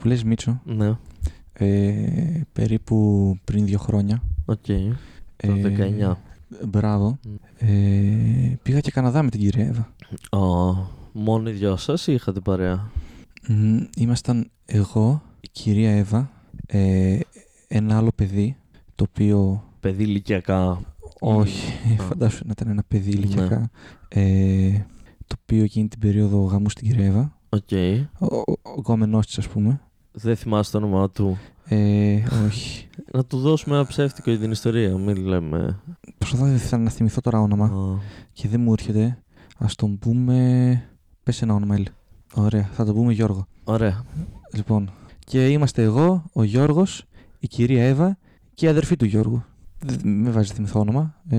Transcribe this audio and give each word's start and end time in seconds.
που 0.00 0.06
λες 0.08 0.24
Μίτσο, 0.24 0.60
Ναι, 0.64 0.96
ε, 1.52 2.40
περίπου 2.52 3.36
πριν 3.44 3.64
δύο 3.66 3.78
χρόνια. 3.78 4.22
οκ. 4.44 4.64
Το 5.36 5.52
ε, 5.52 5.74
19. 6.08 6.12
Μπράβο. 6.68 7.18
Μμ. 7.26 7.34
Ε, 7.58 8.58
πήγα 8.62 8.80
και 8.80 8.90
Καναδά 8.90 9.22
με 9.22 9.30
την 9.30 9.40
κυρία 9.40 9.66
Εύα. 9.66 9.92
Ω, 10.44 10.76
μόνο 11.12 11.48
οι 11.48 11.52
δυο 11.52 11.76
σας 11.76 12.06
ή 12.06 12.12
είχατε 12.12 12.40
παρέα; 12.40 12.90
Μμ, 13.48 13.78
Ήμασταν 13.96 14.50
εγώ, 14.66 15.22
η 15.40 15.48
κυρία 15.52 15.90
Εύα, 15.96 16.30
ε, 16.66 17.18
ένα 17.68 17.96
άλλο 17.96 18.10
παιδί, 18.14 18.56
το 18.94 19.06
οποίο 19.10 19.64
Παιδί 19.80 20.02
ηλικιακά. 20.02 20.80
όχι, 21.20 21.72
Α. 22.00 22.02
φαντάσου 22.02 22.44
να 22.46 22.50
ήταν 22.56 22.68
ένα 22.68 22.82
παιδί 22.88 23.10
Ναι. 23.10 23.16
ηλικιακά, 23.18 23.70
ε, 24.08 24.70
το 25.26 25.36
οποίο 25.42 25.62
εκείνη 25.62 25.88
την 25.88 25.98
περίοδο 25.98 26.38
γαμούσε 26.42 26.70
την 26.70 26.86
κυρία 26.88 27.06
Εύα, 27.06 27.36
Οκ. 27.48 27.68
ο, 28.18 28.26
ο, 28.36 28.52
ο 28.62 28.78
γκόμενός 28.78 29.26
της 29.26 29.38
ας 29.38 29.48
πούμε, 29.48 29.80
Δεν 30.12 30.36
θυμάσαι 30.36 30.70
το 30.70 30.78
όνομά 30.78 31.10
του. 31.10 31.38
ε, 31.64 32.22
όχι, 32.46 32.88
Να 33.12 33.24
του 33.24 33.38
δώσουμε 33.38 33.74
ένα 33.76 33.86
ψεύτικο 33.86 34.30
για 34.30 34.38
την 34.40 34.50
ιστορία. 34.50 34.96
Μην 34.96 35.16
λέμε. 35.16 35.78
προσπαθώ 36.18 36.44
να- 36.70 36.78
να 36.82 36.90
θυμηθώ 36.90 37.20
τώρα 37.20 37.40
όνομα 37.40 37.64
Α, 37.64 37.98
και 38.32 38.48
δεν 38.48 38.60
μου 38.60 38.72
έρχεται, 38.72 39.18
ας 39.58 39.74
τον 39.74 39.98
πούμε, 39.98 40.82
πες 41.22 41.42
ένα 41.42 41.54
όνομα 41.54 41.74
Έλλη. 41.74 41.86
Ωραία, 42.34 42.68
θα 42.72 42.84
τον 42.84 42.94
πούμε 42.94 43.12
Γιώργο. 43.12 43.46
Ωραία. 43.64 44.04
Λοιπόν, 44.54 44.90
και 45.26 45.48
είμαστε 45.48 45.82
εγώ, 45.82 46.24
ο 46.32 46.42
Γιώργος, 46.42 47.04
η 47.38 47.46
κυρία 47.48 47.84
Εύα 47.84 48.18
και 48.54 48.66
η 48.66 48.68
αδερφή 48.68 48.96
του 48.96 49.04
Γιώργου. 49.04 49.44
Δεν 49.78 50.00
με 50.04 50.30
βάζει 50.30 50.48
να 50.48 50.54
θυμηθώ 50.54 50.80
όνομα. 50.80 51.14
Ε, 51.28 51.38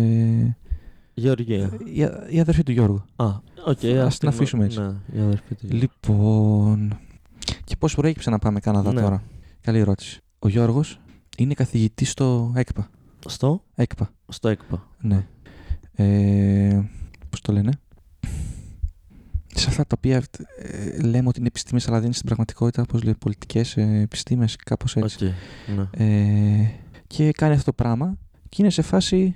Γεωργία. 1.14 1.70
η, 1.94 2.04
α- 2.04 2.26
η 2.30 2.40
αδερφή 2.40 2.64
του 2.64 2.72
Γιώργου. 2.72 3.02
Α, 3.16 3.26
οκ. 3.66 3.84
Ας 3.86 4.06
ας 4.06 4.18
την 4.18 4.28
αφήσουμε 4.28 4.66
έτσι. 4.66 4.80
Ναι, 4.80 4.94
η 5.14 5.20
αδερφή 5.20 5.56
του. 5.56 5.68
Λοιπόν. 5.70 7.00
Και 7.72 7.78
πώς 7.78 7.88
προέκυψε 7.96 8.30
να 8.30 8.40
πάμε 8.40 8.60
Καναδά 8.60 8.94
Ναι. 8.94 9.02
τώρα; 9.02 9.24
Καλή 9.62 9.80
ερώτηση. 9.80 10.20
Ο 10.40 10.48
Γιώργος 10.48 11.00
είναι 11.38 11.54
καθηγητής 11.54 12.12
στο 12.12 12.52
ΕΚΠΑ. 12.56 12.90
Στο, 13.26 13.64
ΕΚΠΑ, 13.76 14.14
στο 14.28 14.48
ΕΚΠΑ. 14.50 14.88
ναι. 15.02 15.26
Ε, 15.96 16.82
πώς 17.30 17.42
το 17.42 17.52
λένε; 17.52 17.72
Σε 19.54 19.70
αυτά 19.70 19.86
τα 19.86 19.96
οποία 19.98 20.24
ε, 20.58 21.02
λέμε 21.02 21.28
ότι 21.28 21.40
είναι 21.40 21.48
επιστήμες 21.48 21.88
αλλά 21.88 21.96
δεν 21.96 22.06
είναι 22.06 22.14
στην 22.14 22.26
πραγματικότητα, 22.26 22.86
πώς 22.86 23.04
λέει, 23.04 23.16
πολιτικές 23.16 23.78
ε, 23.78 23.82
επιστήμες, 23.82 24.56
κάπως 24.56 24.96
Οκ. 24.96 25.04
έτσι. 25.04 25.34
Ναι. 25.76 26.06
Ε, 26.06 26.72
και 27.08 27.32
κάνει 27.32 27.54
αυτό 27.54 27.66
το 27.66 27.74
πράγμα 27.74 28.18
και 28.50 28.56
είναι 28.62 28.70
σε 28.70 28.82
φάση 28.82 29.36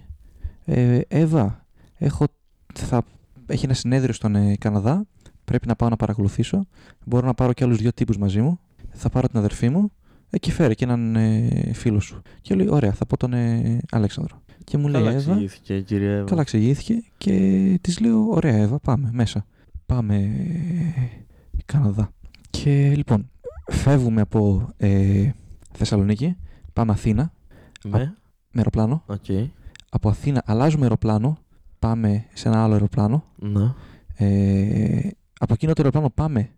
ε, 0.65 0.99
Εύα, 1.07 1.65
έχω, 1.97 2.25
θα, 2.73 3.03
έχει 3.45 3.65
ένα 3.65 3.73
συνέδριο 3.73 4.13
στον 4.13 4.35
ε, 4.35 4.55
Καναδά 4.55 5.05
πρέπει 5.45 5.67
να 5.67 5.75
πάω 5.75 5.89
να 5.89 5.95
παρακολουθήσω 5.95 6.65
μπορώ 7.05 7.25
να 7.25 7.33
πάρω 7.33 7.53
και 7.53 7.63
άλλους 7.63 7.77
δύο 7.77 7.93
τύπους 7.93 8.17
μαζί 8.17 8.41
μου 8.41 8.59
θα 8.89 9.09
πάρω 9.09 9.27
την 9.27 9.37
αδερφή 9.37 9.69
μου 9.69 9.91
ε, 10.29 10.37
και 10.37 10.51
φέρε 10.51 10.73
και 10.73 10.83
έναν 10.83 11.15
ε, 11.15 11.71
φίλο 11.73 11.99
σου 11.99 12.21
και 12.41 12.55
λέει 12.55 12.67
ωραία 12.69 12.91
θα 12.91 13.05
πω 13.05 13.17
τον 13.17 13.33
ε, 13.33 13.79
Αλέξανδρο 13.91 14.41
και 14.63 14.77
μου 14.77 14.87
λέει 14.87 15.01
Καλά 15.01 15.15
Εύα 15.15 15.31
εξηγήθηκε 15.31 15.75
η 15.75 15.81
κυρία 15.83 16.11
Εύα. 16.11 16.25
καλά 16.25 16.41
εξηγήθηκε 16.41 17.03
και 17.17 17.77
της 17.81 17.99
λέω 17.99 18.29
ωραία 18.29 18.55
Εύα 18.55 18.79
πάμε 18.79 19.09
μέσα 19.13 19.45
πάμε 19.85 20.15
ε, 20.15 21.61
Καναδά 21.65 22.09
και 22.49 22.93
λοιπόν 22.95 23.29
φεύγουμε 23.71 24.21
από 24.21 24.69
ε, 24.77 25.29
Θεσσαλονίκη 25.71 26.37
πάμε 26.73 26.91
Αθήνα 26.91 27.31
Με; 27.83 27.99
με 27.99 28.15
αεροπλάνο. 28.53 29.03
Οκ. 29.05 29.49
Από 29.89 30.09
Αθήνα 30.09 30.43
αλλάζουμε 30.45 30.83
αεροπλάνο. 30.83 31.37
Πάμε 31.79 32.25
σε 32.33 32.47
ένα 32.47 32.63
άλλο 32.63 32.73
αεροπλάνο. 32.73 33.23
Ναι. 33.35 33.73
Ε, 34.15 35.09
από 35.39 35.53
εκείνο 35.53 35.73
το 35.73 35.81
αεροπλάνο 35.81 36.09
πάμε. 36.09 36.49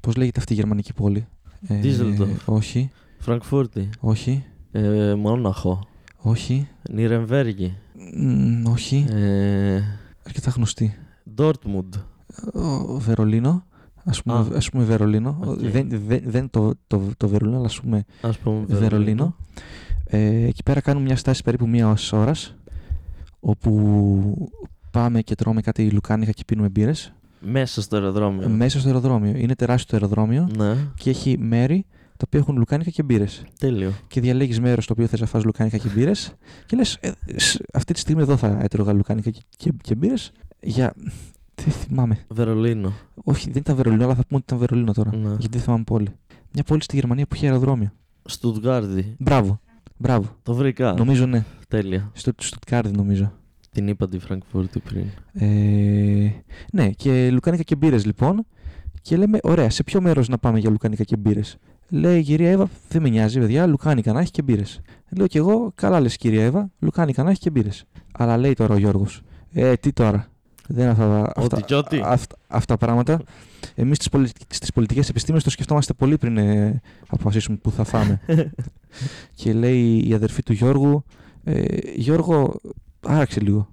Πώς 0.00 0.16
λέγεται 0.16 0.40
αυτή 0.40 0.52
η 0.52 0.56
γερμανική 0.56 0.92
πόλη; 0.92 1.26
Ε, 1.68 1.80
Ντίσελντορφ. 1.82 2.36
όχι, 2.44 2.90
Φραγκφούρτη. 3.18 3.88
όχι, 4.00 4.44
Ε, 4.72 5.14
Μόναχο. 5.14 5.86
όχι, 6.16 6.68
Νιρεμβέργη. 6.90 7.76
μ, 8.16 8.66
όχι. 8.66 9.06
Ε, 9.10 9.82
Αρκετά 10.26 10.50
γνωστή. 10.50 10.96
Ντόρτμουντ. 11.34 11.94
Ο, 12.54 12.98
Βερολίνο. 12.98 13.64
Ας 14.04 14.22
πούμε, 14.22 14.38
Α. 14.38 14.46
ας 14.56 14.68
πούμε 14.70 14.84
Βερολίνο. 14.84 15.38
Οκ. 15.44 15.58
Δεν, 15.58 15.88
δεν, 16.06 16.22
δεν 16.24 16.50
το, 16.50 16.72
το, 16.86 17.02
το 17.16 17.28
Βερολίνο, 17.28 17.56
αλλά 17.56 17.66
ας 17.66 17.80
πούμε 17.80 18.04
Ας 18.20 18.38
πούμε 18.38 18.64
Βερολίνο. 18.68 19.36
Ε, 20.04 20.44
εκεί 20.46 20.62
πέρα 20.62 20.80
κάνουμε 20.80 21.04
μια 21.06 21.16
στάση 21.16 21.42
περίπου 21.42 21.68
μίας 21.68 21.96
ώρας 22.12 22.54
όπου 23.40 24.50
πάμε 24.90 25.20
και 25.20 25.34
τρώμε 25.34 25.60
κάτι 25.60 25.90
λουκάνικα 25.90 26.30
και 26.32 26.42
πίνουμε 26.46 26.68
μπύρες 26.68 27.12
Μέσα 27.48 27.82
στο 27.82 27.96
αεροδρόμιο. 27.96 28.48
μέσα 28.48 28.78
στο 28.78 28.88
αεροδρόμιο. 28.88 29.36
Είναι 29.36 29.54
τεράστιο 29.54 29.98
το 29.98 30.04
αεροδρόμιο 30.04 30.48
Ναι, 30.56 30.76
και 30.94 31.10
έχει 31.10 31.38
μέρη 31.38 31.86
τα 32.16 32.24
οποία 32.26 32.40
έχουν 32.40 32.56
λουκάνικα 32.56 32.90
και 32.90 33.02
μπύρες. 33.02 33.44
τέλειο. 33.58 33.92
Και 34.08 34.20
διαλέγεις 34.20 34.60
μέρος 34.60 34.84
στο 34.84 34.92
οποίο 34.92 35.06
θες 35.06 35.20
να 35.20 35.26
φας 35.26 35.44
λουκάνικα 35.44 35.76
και 35.76 35.88
μπύρες 35.94 36.34
και 36.66 36.76
λες, 36.76 36.98
αυτή 37.72 37.92
τη 37.92 37.98
στιγμή 37.98 38.22
εδώ 38.22 38.36
θα 38.36 38.58
έτρωγα 38.62 38.92
λουκάνικα 38.92 39.30
και, 39.30 39.40
και, 39.56 39.72
και 39.82 39.94
μπύρες 39.94 40.32
για. 40.60 40.94
Δεν 41.54 41.72
θυμάμαι. 41.72 42.18
Βερολίνο. 42.28 42.92
Όχι, 43.14 43.50
δεν 43.50 43.60
ήταν 43.60 43.76
Βερολίνο, 43.76 44.04
αλλά 44.04 44.14
θα 44.14 44.22
πούμε 44.26 44.42
ότι 44.44 44.54
ήταν 44.54 44.58
Βερολίνο 44.58 44.92
τώρα. 44.92 45.16
Ναι. 45.16 45.28
Γιατί 45.28 45.48
δεν 45.48 45.60
θυμάμαι 45.60 45.84
πόλη. 45.84 46.08
Μια 46.52 46.62
πόλη 46.62 46.82
στη 46.82 46.96
Γερμανία 46.96 47.26
που 47.26 47.34
έχει 47.34 47.46
αεροδρόμιο. 47.46 47.92
Στουτγκάρδη. 48.24 49.14
Μπράβο. 49.18 49.60
Μπράβο. 49.96 50.36
Το 50.42 50.54
βρήκα. 50.54 50.94
Νομίζω 50.98 51.26
ναι. 51.26 51.44
Τέλεια. 51.68 52.10
Στο 52.12 52.32
Στουτκάρδι 52.38 52.96
νομίζω. 52.96 53.32
Την 53.76 53.88
είπα 53.88 54.08
τη 54.08 54.18
Φραγκφούρτη 54.18 54.80
πριν. 54.80 55.04
Ε, 55.32 56.30
ναι, 56.72 56.90
και 56.90 57.30
λουκάνικα 57.30 57.62
και 57.62 57.76
μπύρες 57.76 58.04
λοιπόν. 58.04 58.46
Και 59.02 59.16
λέμε, 59.16 59.38
ωραία, 59.42 59.70
σε 59.70 59.82
ποιο 59.82 60.00
μέρος 60.00 60.28
να 60.28 60.38
πάμε 60.38 60.58
για 60.58 60.70
λουκάνικα 60.70 61.04
και 61.04 61.16
μπύρες; 61.16 61.56
Λέει 61.88 62.18
η 62.18 62.22
κυρία 62.22 62.50
Εύα, 62.50 62.68
δεν 62.88 63.02
με 63.02 63.08
νοιάζει, 63.08 63.38
παιδιά, 63.38 63.66
λουκάνικα 63.66 64.12
να 64.12 64.20
έχει 64.20 64.30
και 64.30 64.42
μπύρες. 64.42 64.80
Λέω 65.16 65.26
κι 65.26 65.36
εγώ, 65.36 65.72
καλά 65.74 66.00
λες 66.00 66.16
κυρία 66.16 66.44
Εύα, 66.44 66.70
λουκάνικα 66.78 67.22
να 67.22 67.30
έχει 67.30 67.38
και 67.38 67.50
μπύρες. 67.50 67.84
Αλλά 68.12 68.36
λέει 68.36 68.52
τώρα 68.52 68.74
ο 68.74 68.76
Γιώργος, 68.76 69.22
Ε, 69.52 69.74
τι 69.74 69.92
τώρα; 69.92 70.28
Δεν 70.68 70.82
είναι 70.82 70.90
αυτά, 70.92 71.32
αυτά, 71.36 71.56
Ό,τι 71.56 71.62
κι 71.62 71.74
ό,τι. 71.74 72.00
αυτά, 72.04 72.36
αυτά 72.46 72.76
πράγματα. 72.76 73.20
Εμείς 73.74 73.96
στι 73.96 74.08
πολι... 74.10 74.28
στις 74.48 74.72
πολιτικές 74.72 75.08
επιστήμες 75.08 75.42
το 75.42 75.50
σκεφτόμαστε 75.50 75.92
πολύ 75.92 76.18
πριν 76.18 76.36
ε, 76.36 76.80
αποφασίσουμε 77.08 77.56
που 77.56 77.70
θα 77.70 77.84
φάμε. 77.84 78.20
και 79.40 79.52
λέει 79.52 80.08
η 80.08 80.14
αδερφή 80.14 80.42
του 80.42 80.52
Γιώργου, 80.52 81.04
ε, 81.44 81.64
Γιώργο, 81.94 82.60
άραξε 83.08 83.40
λίγο. 83.40 83.68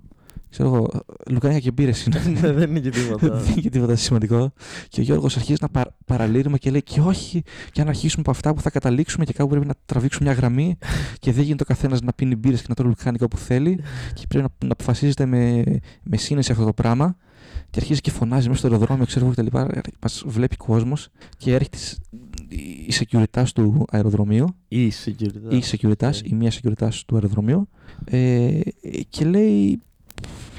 Ξέρω 0.49 0.69
εγώ, 0.75 0.89
λουκάνικα 1.29 1.59
και 1.59 1.71
μπύρες 1.71 2.05
είναι. 2.05 2.21
Ναι, 2.41 2.51
δεν 2.51 2.69
είναι 2.69 2.79
και 2.79 2.89
Δεν 2.91 3.03
τίποτα. 3.03 3.43
είναι 3.51 3.61
και 3.61 3.69
τίποτα 3.69 3.95
σημαντικό. 3.95 4.53
Και 4.89 4.99
ο 4.99 5.03
Γιώργος 5.03 5.35
αρχίζει 5.35 5.57
να 5.61 5.69
πα, 5.69 5.95
παραλύρουμε 6.05 6.57
και 6.57 6.71
λέει: 6.71 6.83
Και 6.83 6.99
όχι, 7.01 7.43
και 7.71 7.81
αν 7.81 7.87
αρχίσουμε 7.87 8.21
από 8.21 8.31
αυτά 8.31 8.53
που 8.53 8.61
θα 8.61 8.69
καταλήξουμε 8.69 9.25
και 9.25 9.33
κάπου 9.33 9.49
πρέπει 9.49 9.65
να 9.65 9.73
τραβήξουμε 9.85 10.29
μια 10.29 10.37
γραμμή 10.37 10.77
και 11.19 11.31
δεν 11.31 11.43
γίνεται 11.43 11.63
ο 11.63 11.65
καθένας 11.65 12.01
να 12.01 12.13
πίνει 12.13 12.35
μπύρες 12.35 12.59
και 12.59 12.65
να 12.69 12.75
τρώει 12.75 12.89
λουκάνικα 12.89 13.25
όπου 13.25 13.37
θέλει 13.37 13.79
και 14.13 14.25
πρέπει 14.27 14.45
να, 14.59 14.65
να 14.67 14.71
αποφασίζεται 14.73 15.25
με, 15.25 15.63
με 16.03 16.17
σύνεση 16.17 16.51
αυτό 16.51 16.65
το 16.65 16.73
πράγμα. 16.73 17.15
Και 17.69 17.79
αρχίζει 17.81 18.01
και 18.01 18.11
φωνάζει 18.11 18.47
μέσα 18.47 18.59
στο 18.59 18.67
αεροδρόμιο, 18.67 19.05
ξέρω 19.05 19.25
εγώ 19.25 19.33
κτλ. 19.33 19.57
Μας 20.01 20.23
βλέπει 20.25 20.55
κόσμος 20.55 21.07
και 21.37 21.53
έρχεται 21.53 21.77
σ- 21.77 21.97
η 22.87 22.91
securitas 22.99 23.45
του 23.55 23.85
αεροδρομίου, 23.91 24.47
Ή 24.67 24.91
security. 25.05 25.53
ή 25.53 25.61
securitas, 25.71 25.97
Ναι. 26.11 26.19
η 26.23 26.33
μία 26.33 26.51
securitas 26.51 26.93
του 27.05 27.15
αεροδρομίου, 27.15 27.69
ε, 28.05 28.59
και 29.09 29.25
λέει: 29.25 29.81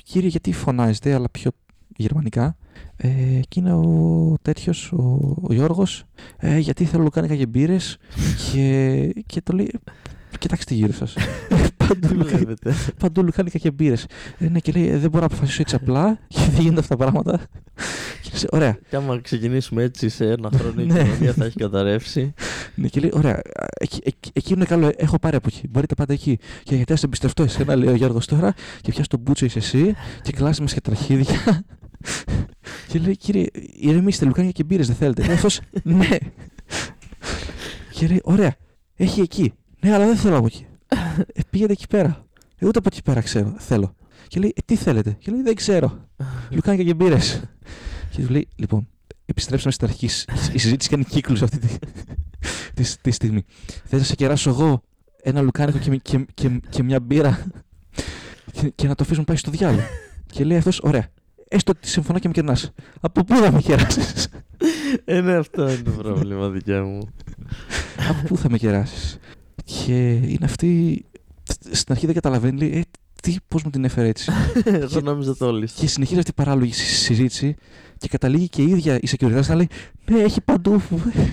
Κύριε, 0.04 0.28
γιατί 0.28 0.52
φωνάζετε, 0.52 1.14
αλλά 1.14 1.30
πιο 1.30 1.50
γερμανικά. 1.96 2.56
Ε, 2.96 3.08
και 3.48 3.60
είναι 3.60 3.72
ο 3.72 4.34
τέτοιος, 4.42 4.92
ο, 4.92 5.36
ο 5.42 5.52
Γιώργος, 5.52 6.04
ε, 6.38 6.58
γιατί 6.58 6.84
θέλω 6.84 7.02
λουκάνικα 7.02 7.36
και 7.36 7.46
μπύρες. 7.46 7.96
και, 8.52 9.12
και 9.26 9.40
το 9.42 9.52
λέει: 9.52 9.70
Κοιτάξτε 10.38 10.74
γύρω 10.74 10.92
σας. 10.92 11.14
παντού, 11.88 12.08
Τι 12.08 12.14
λουκάνικα, 12.14 12.36
βλέπετε. 12.36 12.74
παντού 12.98 13.22
λουκάνικα 13.22 13.58
και 13.58 13.70
μπύρες. 13.70 14.06
Ε, 14.38 14.48
ναι, 14.48 14.58
και 14.58 14.72
λέει: 14.72 14.88
«Ε, 14.88 14.98
Δεν 14.98 15.10
μπορώ 15.10 15.20
να 15.20 15.26
αποφασίσω 15.26 15.62
έτσι 15.62 15.74
απλά, 15.74 16.18
και 16.28 16.38
δεν 16.52 16.60
γίνονται 16.60 16.80
αυτά 16.80 16.96
τα 16.96 17.02
πράγματα. 17.04 17.38
και 18.22 18.30
λες, 18.32 18.46
Ωραία. 18.50 18.78
Και 18.90 18.96
άμα 18.96 19.20
ξεκινήσουμε 19.20 19.82
έτσι 19.82 20.08
σε 20.08 20.30
ένα 20.30 20.50
χρόνο 20.54 20.80
η 20.82 20.84
Ναι. 20.86 21.02
κοινωνία 21.02 21.32
θα 21.32 21.44
έχει 21.44 21.56
καταρρεύσει. 21.58 22.34
Ναι, 22.74 22.88
και 22.88 23.00
λέει: 23.00 23.10
Ωραία, 23.14 23.40
εκεί, 23.80 24.00
εκεί, 24.04 24.30
εκεί 24.32 24.52
είναι 24.52 24.64
καλό, 24.64 24.92
έχω 24.96 25.18
πάρει 25.18 25.36
από 25.36 25.48
εκεί. 25.48 25.68
Μπορείτε 25.68 25.94
πάντα 25.94 26.12
εκεί. 26.12 26.38
Και 26.62 26.74
γιατί 26.74 26.90
να 26.92 26.98
σε 26.98 27.06
εμπιστευτώ 27.06 27.42
εσένα, 27.42 27.76
λέει 27.76 27.88
ο 27.88 27.94
Γιώργος 27.94 28.26
τώρα, 28.26 28.54
και 28.80 28.90
πια 28.90 29.04
τον 29.08 29.20
μπούτσο 29.20 29.44
είσαι 29.44 29.58
εσύ, 29.58 29.94
και 30.22 30.32
κλάσει 30.32 30.60
μες 30.60 30.74
τραχίδια. 30.82 31.62
και 32.88 32.98
λέει: 32.98 33.16
Κύριε, 33.16 33.46
ηρεμήστε, 33.80 34.24
λουκάνια 34.24 34.50
και 34.50 34.64
μπύρες 34.64 34.86
δεν 34.86 34.96
θέλετε. 34.96 35.24
Λέει 35.24 35.34
αυτός, 35.34 35.60
ναι. 35.82 36.08
και 37.90 38.06
λέει: 38.06 38.20
Ωραία, 38.24 38.54
έχει 38.96 39.20
εκεί. 39.20 39.52
Ναι, 39.80 39.94
αλλά 39.94 40.06
δεν 40.06 40.16
θέλω 40.16 40.36
από 40.36 40.46
εκεί. 40.46 40.66
Ε, 41.32 41.40
πήγαινε 41.50 41.72
εκεί 41.72 41.86
πέρα. 41.86 42.26
Ε, 42.58 42.66
ούτε 42.66 42.78
από 42.78 42.88
εκεί 42.92 43.02
πέρα 43.02 43.20
ξέρω, 43.20 43.54
θέλω. 43.58 43.94
Και 44.28 44.40
λέει: 44.40 44.52
ε, 44.56 44.60
Τι 44.64 44.76
θέλετε; 44.76 45.16
Και 45.18 45.30
λέει: 45.30 45.42
Δεν 45.42 45.54
ξέρω. 45.54 46.08
Λουκάνια 46.50 46.84
και 46.84 46.94
μπύρες. 46.94 47.42
και 48.10 48.22
του 48.22 48.32
λέει: 48.32 48.48
Λοιπόν, 48.56 48.88
επιστρέψαμε 49.26 49.72
στην 49.72 49.86
αρχή. 49.88 50.08
Η 50.52 50.58
συζήτηση 50.58 50.90
κάνει 50.90 51.04
κύκλους 51.04 51.42
αυτή 51.42 51.58
τη, 51.58 51.68
τη, 52.74 52.94
τη 53.00 53.10
στιγμή. 53.10 53.44
Θες 53.84 53.98
να 53.98 54.04
σε 54.04 54.14
κεράσω 54.14 54.50
εγώ 54.50 54.82
ένα 55.22 55.40
λουκάνικο 55.40 55.78
και, 55.78 55.96
και, 55.96 56.26
και, 56.34 56.60
και 56.68 56.82
μια 56.82 57.00
μπύρα 57.00 57.44
και, 58.52 58.68
και 58.74 58.86
να 58.88 58.94
το 58.94 59.02
αφήσουμε 59.04 59.24
πάει 59.24 59.36
στο 59.36 59.50
διάλογο; 59.50 59.82
και 60.26 60.44
λέει 60.44 60.56
αυτός, 60.58 60.80
ωραία, 60.82 61.08
έστω 61.48 61.72
ότι 61.76 61.88
συμφωνώ 61.88 62.18
και 62.18 62.26
με 62.28 62.34
κερνάς. 62.34 62.70
Από 63.00 63.24
πού 63.24 63.36
θα 63.36 63.52
με 63.52 63.60
κεράσεις; 63.60 64.28
Ε, 65.04 65.20
ναι, 65.20 65.34
αυτό 65.34 65.62
είναι 65.70 65.82
το 65.82 65.90
πρόβλημα 65.90 66.48
δικιά 66.48 66.84
μου. 66.84 67.08
από 68.08 68.22
πού 68.26 68.36
θα 68.36 68.50
με 68.50 68.58
κεράσεις; 68.58 69.18
Και 69.64 70.12
είναι 70.12 70.44
αυτή. 70.44 71.04
Στην 71.70 71.92
αρχή 71.92 72.06
δεν 72.06 72.14
καταλαβαίνει, 72.14 72.58
λέει, 72.58 72.70
ε, 72.78 72.82
τι, 73.22 73.36
πώς 73.48 73.62
μου 73.62 73.70
την 73.70 73.84
έφερε 73.84 74.08
έτσι. 74.08 74.30
Εγώ 74.64 75.00
νόμιζα 75.00 75.36
το 75.36 75.46
όλοι. 75.46 75.68
και 75.74 75.86
συνεχίζει 75.86 76.18
αυτή 76.18 76.30
η 76.30 76.34
παράλογη 76.34 76.72
συ- 76.72 76.86
συζήτηση 77.04 77.54
και 77.98 78.08
καταλήγει 78.08 78.48
και 78.48 78.62
η 78.62 78.70
ίδια 78.70 78.96
η 78.96 79.08
security 79.10 79.46
να 79.48 79.54
λέει 79.54 79.68
Ναι, 80.10 80.18
έχει 80.18 80.40
παντού 80.40 80.80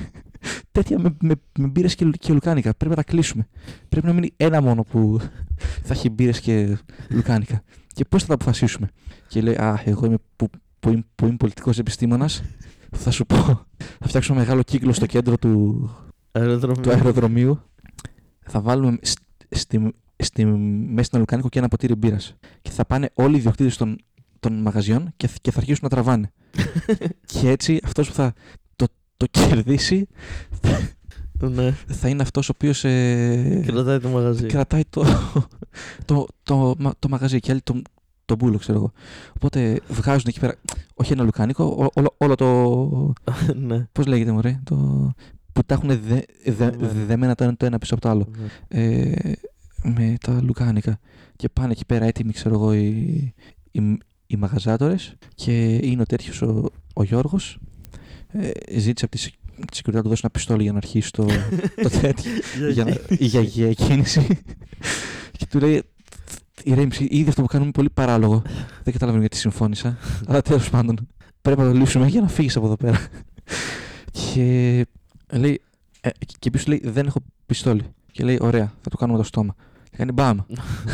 τέτοια 0.71 0.99
με, 0.99 1.15
με, 1.21 1.33
με 1.59 1.67
μπύρες 1.67 1.95
και, 1.95 2.05
λου- 2.05 2.17
και 2.17 2.33
λουκάνικα. 2.33 2.73
Πρέπει 2.73 2.89
να 2.95 3.03
τα 3.03 3.03
κλείσουμε. 3.11 3.47
Πρέπει 3.89 4.07
να 4.07 4.13
μείνει 4.13 4.31
ένα 4.37 4.61
μόνο 4.61 4.83
που 4.83 5.19
θα 5.85 5.93
έχει 5.93 6.09
μπύρες 6.09 6.39
και 6.39 6.77
λουκάνικα. 7.09 7.63
Και 7.93 8.05
πώς 8.09 8.21
θα 8.21 8.27
τα 8.27 8.33
αποφασίσουμε. 8.33 8.89
Και 9.27 9.41
λέει 9.41 9.55
Α, 9.55 9.81
εγώ 9.85 10.05
είμαι 10.05 10.17
που, 10.35 10.49
που, 10.79 10.89
είμαι, 10.89 11.03
που 11.15 11.25
είμαι 11.25 11.35
πολιτικός 11.35 11.77
επιστήμονας. 11.79 12.43
Θα 12.91 13.11
σου 13.11 13.25
πω. 13.25 13.35
Θα 13.99 14.07
φτιάξουμε 14.07 14.39
μεγάλο 14.39 14.63
κύκλο 14.63 14.93
στο 14.93 15.05
κέντρο 15.05 15.37
του, 15.37 15.89
Αεροδρομίο. 16.31 16.81
του 16.81 16.89
αεροδρομίου. 16.91 17.59
Θα 18.45 18.61
βάλουμε 18.61 18.97
σ- 19.01 19.19
στη, 19.49 19.93
στη 20.17 20.45
μέση 20.45 21.09
ένα 21.11 21.19
λουκάνικο 21.19 21.49
και 21.49 21.59
ένα 21.59 21.67
ποτήρι 21.67 21.95
μπύρας. 21.95 22.35
Και 22.61 22.69
θα 22.71 22.85
πάνε 22.85 23.09
όλοι 23.13 23.35
οι 23.35 23.37
ιδιοκτήτες 23.37 23.77
των, 23.77 23.97
των 24.39 24.53
μαγαζιών 24.61 25.13
και, 25.17 25.27
θ- 25.27 25.41
και 25.41 25.51
θα 25.51 25.57
αρχίσουν 25.59 25.79
να 25.83 25.89
τραβάνε. 25.89 26.31
και 27.39 27.49
έτσι 27.49 27.79
αυτός 27.83 28.07
που 28.07 28.13
θα 28.13 28.33
το, 28.75 28.85
το 29.17 29.25
κερδίσει 29.31 30.07
Ναι. 31.49 31.71
θα 31.87 32.07
είναι 32.07 32.21
αυτός 32.21 32.49
ο 32.49 32.51
οποίος 32.55 32.83
ε, 32.83 33.63
Κρατάει 33.65 33.99
το 33.99 34.09
μαγαζί. 34.09 34.45
κρατάει 34.45 34.81
το, 34.89 35.03
το, 36.05 36.25
το, 36.43 36.75
μα- 36.79 36.93
το 36.99 37.09
μαγαζί 37.09 37.39
και 37.39 37.51
άλλοι 37.51 37.61
το, 37.61 37.81
το 38.25 38.35
μπούλο, 38.35 38.57
ξέρω 38.57 38.77
εγώ. 38.77 38.91
Οπότε 39.35 39.79
βγάζουν 39.87 40.25
εκεί 40.27 40.39
πέρα, 40.39 40.55
όχι 40.93 41.11
ένα 41.13 41.23
λουκάνικο, 41.23 41.63
ό- 41.63 41.99
όλο, 41.99 42.15
όλο 42.17 42.35
το. 42.35 43.13
ναι. 43.55 43.87
Πώς 43.91 44.05
λέγεται, 44.05 44.31
μωρέ, 44.31 44.59
το, 44.63 45.11
που 45.53 45.63
τα 45.65 45.73
έχουν 45.73 45.99
δε, 46.01 46.19
δε, 46.45 46.65
Ναι. 46.65 46.87
δεμένα 47.07 47.35
το 47.35 47.43
ένα, 47.43 47.55
το 47.57 47.65
ένα 47.65 47.77
πίσω 47.77 47.93
από 47.93 48.03
το 48.03 48.09
άλλο. 48.09 48.27
Ναι. 48.37 48.81
Ε, 48.83 49.31
με 49.83 50.15
τα 50.21 50.41
λουκάνικα. 50.41 50.99
Και 51.35 51.49
πάνε 51.49 51.71
εκεί 51.71 51.85
πέρα 51.85 52.05
έτοιμοι, 52.05 52.31
ξέρω 52.33 52.55
εγώ, 52.55 52.73
οι, 52.73 52.87
οι, 53.71 53.97
οι 54.27 54.35
μαγαζάτορες 54.35 55.15
και 55.35 55.75
είναι 55.75 56.01
ο 56.01 56.05
τέτοιος 56.05 56.41
ο, 56.41 56.69
ο 56.93 57.03
Γιώργος. 57.03 57.57
Ε, 58.27 58.49
ζήτησε 58.79 59.05
από 59.05 59.15
τη 59.15 59.17
σεκ- 59.21 59.33
τη 59.71 59.79
security 59.83 59.93
να 59.93 60.01
του 60.01 60.07
δώσει 60.09 60.21
ένα 60.23 60.31
πιστόλι 60.31 60.63
για 60.63 60.71
να 60.71 60.77
αρχίσει 60.77 61.11
το, 61.11 61.25
το 61.81 61.89
τέτοιο. 62.01 62.31
για, 62.71 62.83
να, 62.83 62.97
για, 63.09 63.41
για 63.41 63.67
εκκίνηση. 63.69 64.27
και 65.31 65.45
του 65.49 65.59
λέει, 65.59 65.83
ηρέμηση, 66.63 67.03
ήδη 67.09 67.29
αυτό 67.29 67.41
που 67.41 67.47
κάνουμε 67.47 67.63
είναι 67.65 67.71
πολύ 67.75 67.89
παράλογο. 67.89 68.41
Δεν 68.83 68.93
καταλαβαίνω 68.93 69.19
γιατί 69.21 69.37
συμφώνησα. 69.37 69.97
αλλά 70.27 70.41
τέλος 70.41 70.69
πάντων, 70.69 71.07
πρέπει 71.41 71.59
να 71.61 71.65
το 71.71 71.73
λύσουμε 71.77 72.07
για 72.07 72.21
να 72.21 72.27
φύγεις 72.27 72.55
από 72.55 72.65
εδώ 72.65 72.75
πέρα. 72.75 73.07
και 74.11 74.85
λέει, 75.31 75.61
ε, 76.01 76.09
και 76.25 76.47
επίση 76.47 76.69
λέει, 76.69 76.81
δεν 76.83 77.05
έχω 77.05 77.19
πιστόλι. 77.45 77.83
Και 78.11 78.23
λέει, 78.23 78.37
ωραία, 78.41 78.73
θα 78.81 78.89
το 78.89 78.97
κάνουμε 78.97 79.17
το 79.17 79.23
στόμα. 79.23 79.55
Και 79.89 79.97
κάνει 79.97 80.11
μπαμ. 80.11 80.37